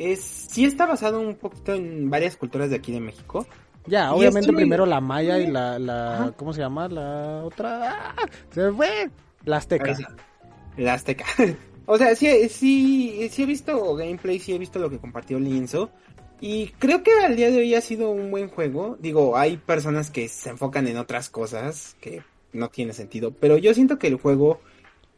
[0.01, 3.45] es sí está basado un poquito en varias culturas de aquí de México.
[3.87, 6.87] Ya, obviamente primero la maya y la, la ¿cómo se llama?
[6.87, 8.15] La otra, ¡ah!
[8.51, 9.09] se fue,
[9.43, 9.97] la azteca.
[10.77, 11.25] La azteca.
[11.85, 15.89] o sea, sí, sí, sí he visto gameplay, sí he visto lo que compartió Lienzo.
[16.39, 18.97] Y creo que al día de hoy ha sido un buen juego.
[18.99, 23.31] Digo, hay personas que se enfocan en otras cosas que no tiene sentido.
[23.31, 24.59] Pero yo siento que el juego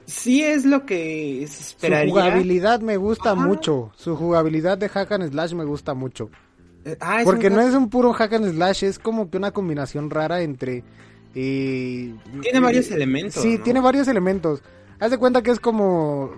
[0.06, 2.14] sí es lo que se esperaría.
[2.14, 3.92] Su jugabilidad me gusta mucho.
[3.96, 6.30] Su jugabilidad de hack and slash me gusta mucho.
[6.86, 10.10] Eh, ah, Porque no es un puro hack and slash, es como que una combinación
[10.10, 10.84] rara entre...
[11.36, 13.42] Eh, tiene varios elementos.
[13.42, 14.62] Sí, tiene varios elementos.
[15.00, 16.32] Haz de cuenta que es como...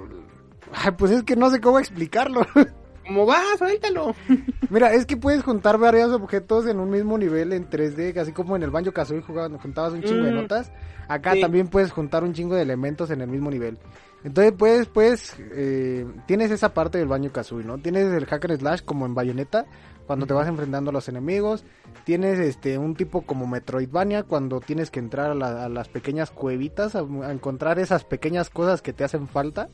[0.72, 2.46] Ay, pues es que no sé cómo explicarlo.
[3.08, 3.42] ¿Cómo va?
[3.58, 4.16] Suéltalo.
[4.70, 8.56] Mira, es que puedes juntar varios objetos en un mismo nivel en 3D, así como
[8.56, 10.36] en el Banjo Kazooie jugabas, juntabas un chingo de mm.
[10.36, 10.72] notas.
[11.08, 13.78] Acá también puedes juntar un chingo de elementos en el mismo nivel.
[14.24, 17.78] Entonces puedes, pues, eh, tienes esa parte del Banjo Kazooie, ¿no?
[17.78, 19.68] Tienes el hacker slash como en Bayonetta,
[20.08, 21.64] cuando te vas enfrentando a los enemigos.
[22.06, 27.02] Tienes este un tipo como Metroidvania cuando tienes que entrar a, las pequeñas cuevitas a,
[27.32, 29.70] encontrar esas pequeñas cosas que te hacen falta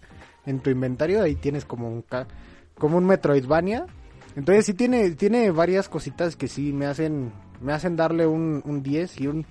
[0.46, 1.22] en tu inventario.
[1.22, 2.04] Ahí tienes como un
[2.82, 3.86] como un Metroidvania.
[4.36, 8.82] Entonces sí tiene, tiene varias cositas que sí me hacen, me hacen darle un, un
[8.82, 9.46] 10 y un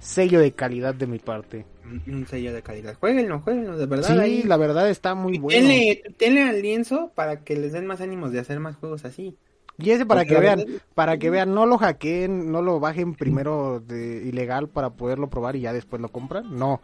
[0.00, 1.64] sello de calidad de mi parte.
[2.08, 2.96] Un sello de calidad.
[2.98, 4.24] Jueguenlo, jueguenlo, de verdad.
[4.24, 5.68] Sí, la verdad está muy bueno.
[6.18, 9.36] Tenle, al lienzo para que les den más ánimos de hacer más juegos así.
[9.78, 10.64] Y ese para que vean,
[10.94, 15.54] para que vean, no lo hackeen, no lo bajen primero de ilegal para poderlo probar
[15.54, 16.58] y ya después lo compran.
[16.58, 16.80] No,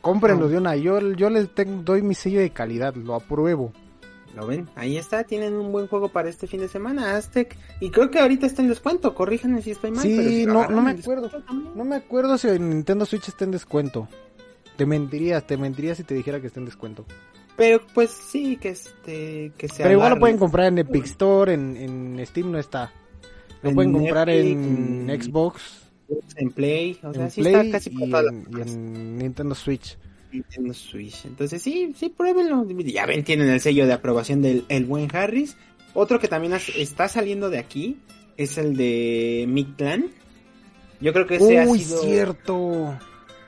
[0.00, 0.74] cómprenlo de una.
[0.74, 1.48] Yo, yo les
[1.84, 3.72] doy mi sello de calidad, lo apruebo.
[4.36, 4.68] ¿Lo ven?
[4.74, 7.56] Ahí está, tienen un buen juego para este fin de semana, Aztec.
[7.80, 10.02] Y creo que ahorita está en descuento, corríjanme si estoy mal.
[10.02, 11.30] Sí, no, no me acuerdo.
[11.74, 14.08] No me acuerdo si en Nintendo Switch está en descuento.
[14.76, 17.06] Te mentiría, te mentiría si te dijera que está en descuento.
[17.56, 19.84] Pero pues sí, que este que sea.
[19.86, 22.92] Pero igual lo pueden comprar en Epic Store, en, Steam no está.
[23.62, 25.62] Lo pueden comprar en, Xbox.
[26.36, 29.96] En Play, o sea, sí está casi y en Nintendo Switch.
[30.32, 31.24] Nintendo Switch.
[31.24, 32.66] Entonces sí, sí, pruébenlo.
[32.84, 35.56] Ya ven, tienen el sello de aprobación del el buen Harris.
[35.94, 37.98] Otro que también está saliendo de aquí
[38.36, 40.10] es el de Midland.
[41.00, 42.02] Yo creo que ese ha sido...
[42.02, 42.98] cierto!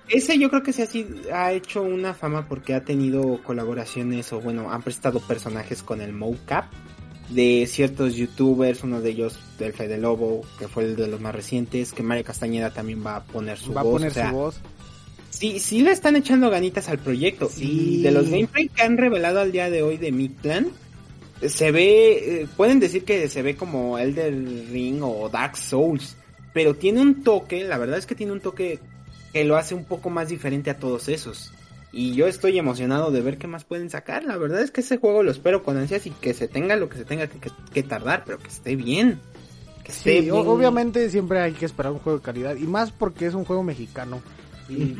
[0.08, 0.82] Ese yo creo que se
[1.30, 6.00] ha, ha hecho una fama porque ha tenido colaboraciones o bueno, han prestado personajes con
[6.00, 6.64] el mocap
[7.28, 11.34] de ciertos youtubers, uno de ellos del Fede Lobo, que fue el de los más
[11.34, 14.02] recientes, que Mario Castañeda también va a poner su va voz.
[14.02, 14.60] a poner su voz.
[15.38, 17.48] Sí, sí le están echando ganitas al proyecto.
[17.56, 20.72] Y de los gameplay que han revelado al día de hoy de Midland,
[21.46, 26.16] se ve, eh, pueden decir que se ve como Elder Ring o Dark Souls,
[26.52, 28.80] pero tiene un toque, la verdad es que tiene un toque
[29.32, 31.52] que lo hace un poco más diferente a todos esos.
[31.92, 34.24] Y yo estoy emocionado de ver qué más pueden sacar.
[34.24, 36.88] La verdad es que ese juego lo espero con ansias y que se tenga lo
[36.88, 39.20] que se tenga que, tardar, pero que esté bien.
[39.84, 42.56] Que esté sí, obviamente siempre hay que esperar un juego de calidad.
[42.56, 44.20] Y más porque es un juego mexicano.
[44.68, 44.96] Y,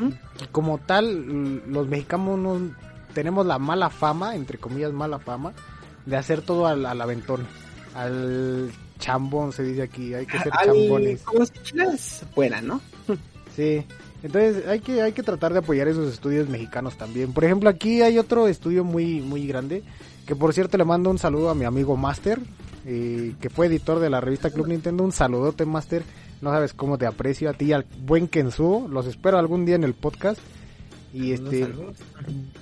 [0.51, 2.61] como tal, los mexicanos
[3.13, 5.53] tenemos la mala fama, entre comillas mala fama,
[6.05, 7.45] de hacer todo al, aventón.
[7.95, 11.21] Al chambón se dice aquí, hay que ser chambones.
[11.21, 12.81] Como si fuera, ¿no?
[13.55, 13.85] sí.
[14.21, 17.33] Entonces hay que, hay que tratar de apoyar esos estudios mexicanos también.
[17.33, 19.83] Por ejemplo, aquí hay otro estudio muy, muy grande,
[20.25, 22.39] que por cierto le mando un saludo a mi amigo Master,
[22.85, 25.03] eh, que fue editor de la revista Club Nintendo.
[25.03, 26.03] Un saludote, Master.
[26.41, 28.87] No sabes cómo te aprecio a ti y al buen Kensuo.
[28.87, 30.39] Los espero algún día en el podcast.
[31.13, 31.67] Y este,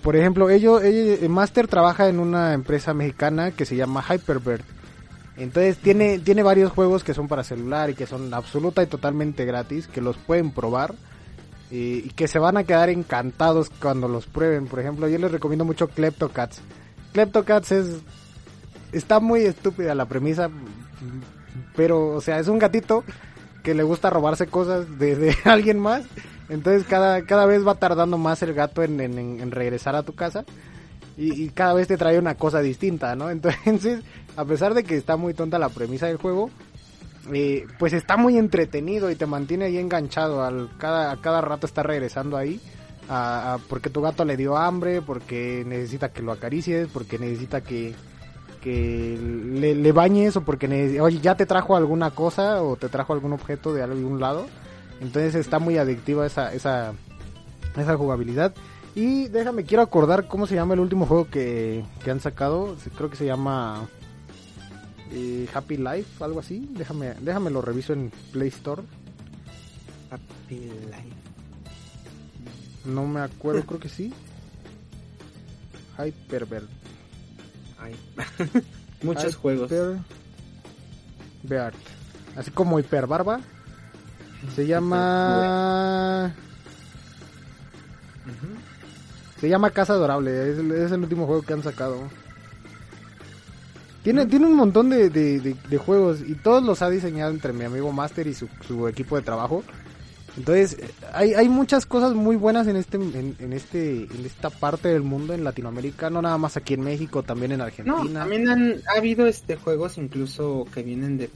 [0.01, 4.61] por ejemplo, ellos, ellos, Master trabaja en una empresa mexicana que se llama Hyperbird.
[5.35, 9.45] Entonces tiene, tiene varios juegos que son para celular y que son absoluta y totalmente
[9.45, 10.95] gratis, que los pueden probar
[11.69, 14.67] y, que se van a quedar encantados cuando los prueben.
[14.67, 16.61] Por ejemplo, yo les recomiendo mucho Kleptocats.
[17.11, 17.97] Kleptocats es
[18.91, 20.49] está muy estúpida la premisa,
[21.75, 23.03] pero o sea, es un gatito
[23.67, 26.05] que le gusta robarse cosas de, alguien más.
[26.47, 30.45] Entonces cada, cada vez va tardando más el gato en, regresar a tu casa.
[31.17, 33.29] Y, cada vez te trae una cosa distinta, ¿no?
[33.65, 34.05] Entonces,
[34.37, 36.49] a pesar de que está muy tonta la premisa del juego,
[37.33, 40.45] eh, pues está muy entretenido y te mantiene ahí enganchado.
[40.45, 42.61] Al, cada, a cada rato está regresando ahí.
[43.67, 47.95] porque tu gato le dio hambre, porque necesita que lo acaricies, porque necesita que,
[48.67, 49.17] que
[49.77, 53.73] le, bañes o porque oye, ya te trajo alguna cosa o te trajo algún objeto
[53.73, 54.47] de algún lado.
[54.99, 56.93] Entonces está muy adictiva esa, esa,
[57.77, 58.53] esa jugabilidad.
[58.93, 62.75] Y déjame, quiero acordar cómo se llama el último juego que, que han sacado.
[62.97, 63.87] Creo que se llama
[65.53, 66.67] Happy Life, algo así.
[66.71, 68.81] Déjame, déjame lo reviso en Play Store.
[70.11, 71.15] Happy Life.
[72.83, 74.13] No me acuerdo, creo que sí.
[77.79, 78.63] Hyperbird.
[79.03, 79.71] Muchos juegos.
[81.43, 81.73] Beard.
[82.35, 83.39] Así como Hiperbarba.
[84.55, 86.33] Se llama.
[89.39, 90.51] Se llama Casa Adorable.
[90.51, 92.09] es el último juego que han sacado.
[94.07, 97.91] Tiene, tiene un montón de, de, juegos y todos los ha diseñado entre mi amigo
[97.91, 99.65] Master y su, su equipo de trabajo.
[100.37, 100.77] Entonces,
[101.13, 105.33] hay, hay muchas cosas muy buenas en este, en, este, en esta parte del mundo,
[105.33, 107.97] en Latinoamérica, no nada más aquí en México, también en Argentina.
[108.03, 111.27] No, también han, ha habido este juegos incluso que vienen de,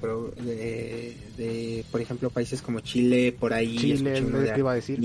[1.37, 3.75] de, por ejemplo, países como Chile, por ahí.
[3.75, 4.99] Chile, es lo que iba a decir.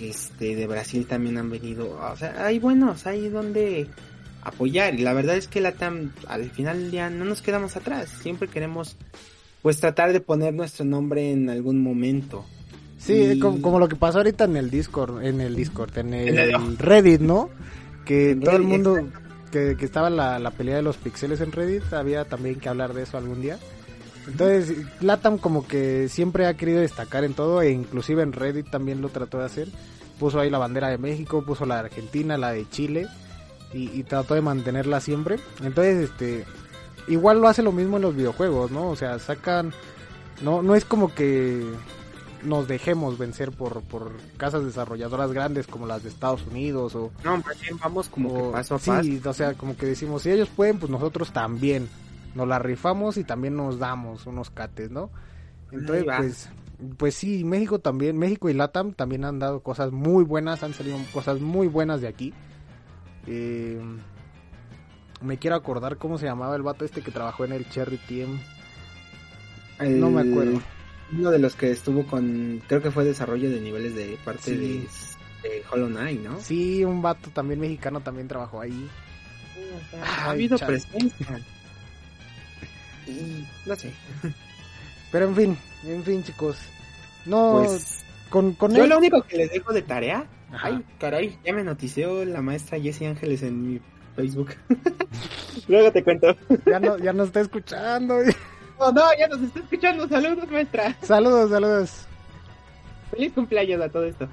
[0.00, 3.88] Este, de Brasil también han venido, o sea, hay buenos, hay donde
[4.42, 4.94] apoyar.
[4.94, 8.08] Y la verdad es que la TAM, al final del día, no nos quedamos atrás.
[8.22, 8.96] Siempre queremos,
[9.62, 12.44] pues, tratar de poner nuestro nombre en algún momento.
[12.98, 17.20] Sí, como, lo que pasó ahorita en el Discord, en el Discord, en el, Reddit,
[17.20, 17.48] ¿no?
[18.04, 18.98] Que todo el mundo,
[19.50, 22.94] que, que estaba la, la pelea de los pixeles en Reddit, había también que hablar
[22.94, 23.58] de eso algún día.
[24.28, 29.00] Entonces, Latam como que siempre ha querido destacar en todo, e inclusive en Reddit también
[29.00, 29.68] lo trató de hacer.
[30.18, 33.06] Puso ahí la bandera de México, puso la de Argentina, la de Chile,
[33.72, 35.36] y, trató de mantenerla siempre.
[35.62, 36.44] Entonces, este,
[37.06, 38.90] igual lo hace lo mismo en los videojuegos, ¿no?
[38.90, 39.72] O sea, sacan,
[40.42, 41.64] no, no es como que
[42.44, 47.42] nos dejemos vencer por, por casas desarrolladoras grandes como las de Estados Unidos o no
[47.80, 49.02] vamos como paso a paso.
[49.02, 51.88] sí o sea como que decimos si ellos pueden pues nosotros también.
[52.34, 55.10] Nos la rifamos y también nos damos unos cates no
[55.72, 56.48] entonces pues
[56.96, 60.98] pues sí México también México y Latam también han dado cosas muy buenas han salido
[61.12, 62.34] cosas muy buenas de aquí.
[63.26, 63.80] Eh,
[65.20, 68.38] me quiero acordar cómo se llamaba el vato este que trabajó en el Cherry Team.
[69.80, 70.60] no me acuerdo.
[71.12, 74.86] Uno de los que estuvo con, creo que fue desarrollo de niveles de parte de,
[75.70, 76.40] Hollow Knight, ¿no?
[76.40, 78.88] Sí, un vato también mexicano también trabajó ahí.
[80.02, 81.40] ha habido presencia.
[83.66, 83.92] no sé.
[85.10, 86.58] Pero en fin, en fin, chicos.
[87.24, 91.52] No, pues, con, con yo lo único que les dejo de tarea Ay, caray, ya
[91.52, 93.80] me notició la maestra Jessie Ángeles en mi
[94.16, 94.54] Facebook.
[95.68, 96.34] Luego te cuento.
[96.66, 98.18] ya no, ya nos está escuchando.
[98.78, 100.08] no, no, ya nos está escuchando.
[100.08, 100.96] Saludos, maestra.
[101.02, 102.06] Saludos, saludos.
[103.10, 104.28] Feliz cumpleaños a todo esto.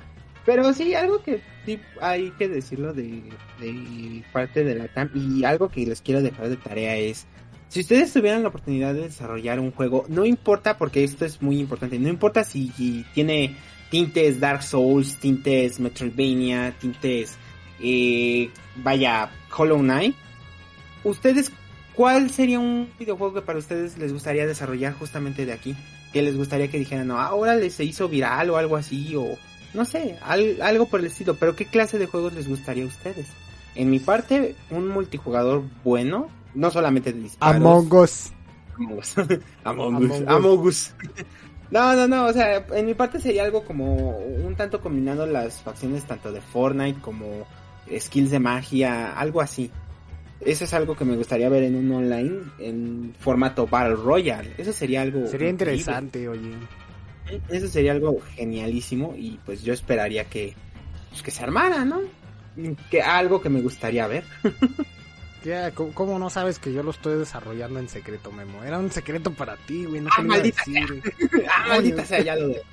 [0.46, 3.24] Pero sí, algo que sí hay que decirlo de,
[3.60, 7.26] de parte de la TAM y algo que les quiero dejar de tarea es,
[7.70, 11.60] si ustedes tuvieran la oportunidad de desarrollar un juego, no importa porque esto es muy
[11.60, 13.56] importante, no importa si tiene
[13.90, 17.38] tintes Dark Souls, tintes Metroidvania, tintes,
[17.82, 20.16] eh, vaya, Hollow Knight,
[21.04, 21.52] ustedes
[21.96, 25.76] ¿cuál sería un videojuego que para ustedes les gustaría desarrollar justamente de aquí?
[26.14, 29.38] Que les gustaría que dijeran, no, ahora les se hizo viral o algo así, o
[29.74, 33.28] no sé, algo por el estilo, pero ¿qué clase de juegos les gustaría a ustedes?
[33.76, 37.56] En mi parte, un multijugador bueno, no solamente de disparos.
[37.58, 38.32] Among Us.
[38.78, 39.16] Among Us.
[39.64, 40.24] Among Us.
[40.28, 40.94] Among Us.
[41.72, 45.62] No, no, no, o sea, en mi parte sería algo como un tanto combinando las
[45.62, 47.26] facciones tanto de Fortnite como
[48.00, 49.72] skills de magia, algo así.
[50.46, 54.54] Eso es algo que me gustaría ver en un online en formato Battle Royale.
[54.58, 55.28] Eso sería algo.
[55.28, 56.54] Sería interesante, oye.
[57.50, 60.54] Eso sería algo genialísimo y pues yo esperaría que,
[61.10, 62.02] pues, que se armara, ¿no?
[62.92, 64.24] Que algo que me gustaría ver.
[65.46, 68.64] Ya, ¿cómo, no sabes que yo lo estoy desarrollando en secreto, Memo?
[68.64, 70.02] Era un secreto para ti, güey.
[70.02, 70.88] No ah, maldita sea.
[71.56, 72.64] ah, maldita sea, ya lo de...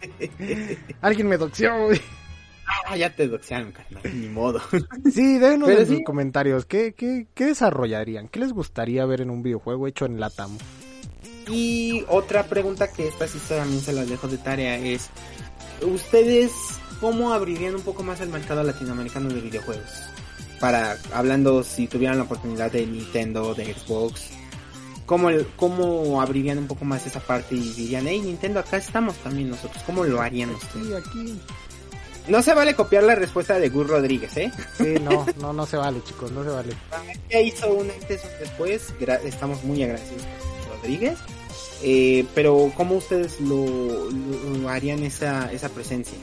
[1.00, 1.98] Alguien me doxió, güey.
[2.88, 4.02] Ah, ya te doxearon, carnal.
[4.14, 4.60] Ni modo.
[5.12, 6.64] Sí, déjenos en sus comentarios.
[6.64, 8.28] ¿qué, qué, ¿Qué desarrollarían?
[8.28, 10.56] ¿Qué les gustaría ver en un videojuego hecho en Latam?
[11.50, 15.10] Y otra pregunta que esta sí también se las dejo de tarea es...
[15.82, 16.52] ¿Ustedes
[17.00, 20.08] cómo abrirían un poco más el mercado latinoamericano de videojuegos?
[20.58, 24.30] para hablando si tuvieran la oportunidad de Nintendo, de Xbox,
[25.06, 29.50] ¿cómo, cómo abrirían un poco más esa parte y dirían, hey Nintendo, acá estamos también
[29.50, 31.06] nosotros, ¿cómo lo harían ustedes?
[31.06, 31.40] aquí.
[32.28, 34.52] No se vale copiar la respuesta de Gus Rodríguez, ¿eh?
[34.76, 36.74] Sí, no, no, no se vale, chicos, no se vale.
[37.30, 38.92] Ya hizo un antes después,
[39.24, 40.24] estamos muy agradecidos
[40.76, 41.18] Rodríguez.
[41.82, 46.18] Eh, pero ¿cómo ustedes lo, lo, harían esa, esa presencia?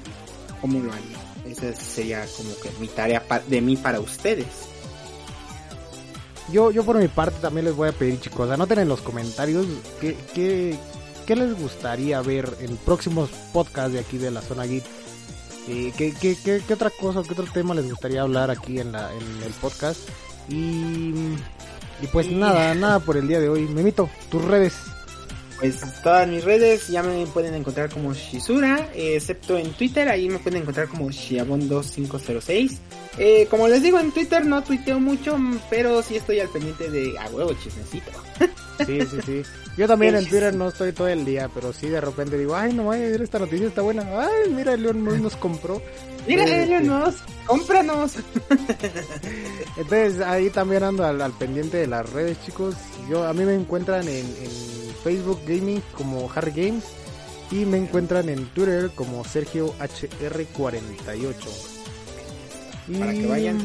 [0.62, 1.22] ¿Cómo lo harían?
[1.49, 4.47] Esa sería como que mi tarea de mí para ustedes.
[6.51, 9.66] Yo, yo por mi parte también les voy a pedir, chicos, anoten en los comentarios
[9.99, 14.84] qué, qué, les gustaría ver en próximos podcasts de aquí de la zona geek.
[15.68, 19.11] Eh, ¿qué, qué, qué, otra cosa, qué otro tema les gustaría hablar aquí en, la,
[19.13, 19.99] en el podcast?
[20.47, 21.13] Y,
[22.01, 23.61] y pues nada, nada por el día de hoy.
[23.68, 24.76] Memito, tus redes.
[25.59, 30.38] Pues todas mis redes ya me pueden encontrar como Shizura, excepto en Twitter, ahí me
[30.38, 32.78] pueden encontrar como Shiabon2506.
[33.18, 35.38] Eh, como les digo, en Twitter no tuiteo mucho,
[35.70, 38.11] pero sí estoy al pendiente de a huevo chismecito.
[38.86, 39.41] Sí, sí, sí.
[39.77, 42.73] Yo también en Twitter no estoy todo el día, pero sí de repente digo, ay,
[42.73, 44.03] no, ay, esta noticia está buena.
[44.19, 45.81] Ay, mira, Leon Musk nos compró.
[46.27, 46.45] Mira.
[46.45, 48.15] Leon Musk, cómpranos.
[49.77, 52.75] Entonces ahí también ando al, pendiente de las redes, chicos.
[53.09, 54.25] Yo A mí me encuentran en
[55.03, 56.83] Facebook Gaming como Harry Games
[57.51, 61.33] y me encuentran en Twitter como Sergio HR48.
[62.99, 63.57] Para que vayan.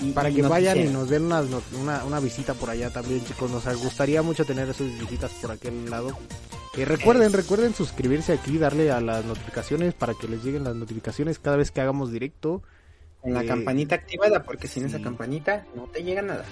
[0.00, 3.50] Y, para que vayan y nos den una, una, visita por allá también, chicos.
[3.50, 6.16] Nos gustaría mucho tener sus visitas por aquel lado.
[6.76, 11.38] Y recuerden, recuerden suscribirse aquí, darle a las notificaciones para que les lleguen las notificaciones
[11.38, 12.62] cada vez que hagamos directo.
[13.22, 16.44] Con la eh, campanita activada, porque sin esa campanita no te llega nada.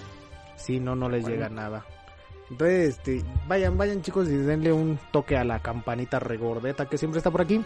[0.57, 1.85] Sí, no, no les llega nada.
[2.51, 7.19] Entonces, este, vayan, vayan chicos y denle un toque a la campanita regordeta que siempre
[7.19, 7.63] está por aquí.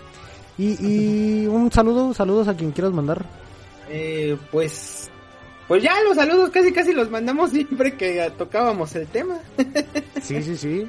[0.57, 3.25] Y, un saludo, saludos a quien quieras mandar.
[3.89, 5.11] Eh, pues,
[5.69, 9.39] pues ya los saludos casi casi los mandamos siempre que tocábamos el tema.
[10.23, 10.89] sí, sí, sí.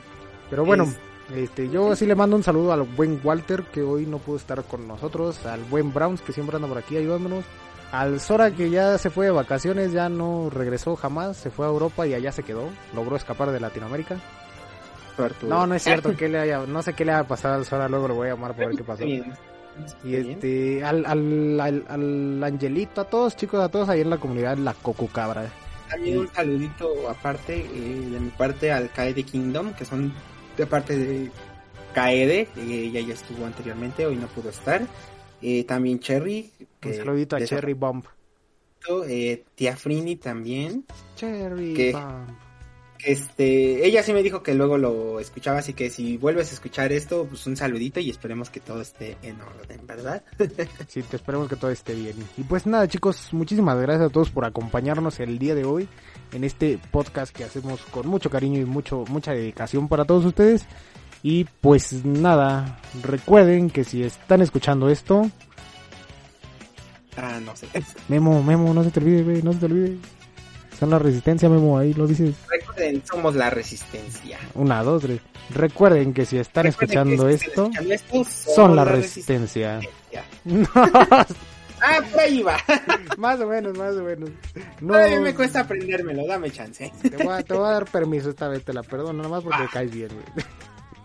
[0.49, 0.91] Pero bueno,
[1.35, 4.63] este, yo sí le mando un saludo al buen Walter que hoy no pudo estar
[4.63, 7.45] con nosotros, al buen Browns que siempre anda por aquí ayudándonos
[7.91, 11.69] al Sora que ya se fue de vacaciones, ya no regresó jamás, se fue a
[11.69, 14.17] Europa y allá se quedó, logró escapar de Latinoamérica.
[15.47, 17.89] No, no es cierto, que le haya, no sé qué le haya pasado al Sora,
[17.89, 19.03] luego lo voy a llamar para ver qué pasó.
[20.03, 24.57] Y este, al, al, al, Angelito, a todos chicos, a todos ahí en la comunidad,
[24.57, 25.51] la Coco Cabra.
[25.89, 30.13] También un saludito aparte, eh, de mi parte al Kaede Kingdom, que son
[30.55, 31.31] de parte de
[31.93, 34.81] Kaede, que ella ya estuvo anteriormente, hoy no pudo estar.
[35.41, 36.51] Eh, también Cherry.
[36.85, 38.05] Un saludito a Cherry Bomb.
[39.07, 40.85] Eh, tía Frini también.
[41.15, 42.48] Cherry Bomb.
[43.03, 46.91] Este, ella sí me dijo que luego lo escuchaba, así que si vuelves a escuchar
[46.91, 50.23] esto, pues un saludito y esperemos que todo esté en orden, ¿verdad?
[50.87, 52.15] sí, te esperemos que todo esté bien.
[52.37, 55.87] Y pues nada, chicos, muchísimas gracias a todos por acompañarnos el día de hoy
[56.33, 60.65] en este podcast que hacemos con mucho cariño y mucho mucha dedicación para todos ustedes.
[61.23, 65.29] Y pues nada, recuerden que si están escuchando esto...
[67.17, 67.67] Ah, no sé.
[68.07, 69.97] Memo, Memo, no se te olvide, no se te olvide.
[70.79, 72.35] Son la resistencia, Memo, ahí lo dices.
[72.49, 74.39] Recuerden, somos la resistencia.
[74.55, 75.19] Una, dos, tres.
[75.49, 77.69] Recuerden que si están escuchando, esto,
[78.23, 79.81] son la, resistencia.
[80.75, 81.25] ah,
[82.11, 82.57] por ahí va.
[83.17, 84.29] más o menos, más o menos.
[84.79, 86.93] No, a mí me cuesta aprendérmelo, dame chance.
[87.01, 89.43] Te voy, a, te voy a dar permiso esta vez, te la perdono, nada más
[89.43, 89.69] porque ah.
[89.71, 90.45] caes bien, güey.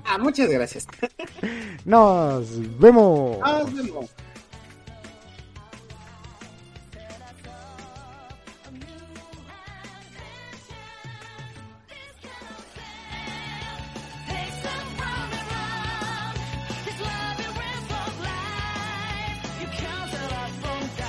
[0.04, 0.86] Ah, muchas gracias.
[1.84, 3.38] Nos vemos.
[3.40, 4.10] Nos vemos.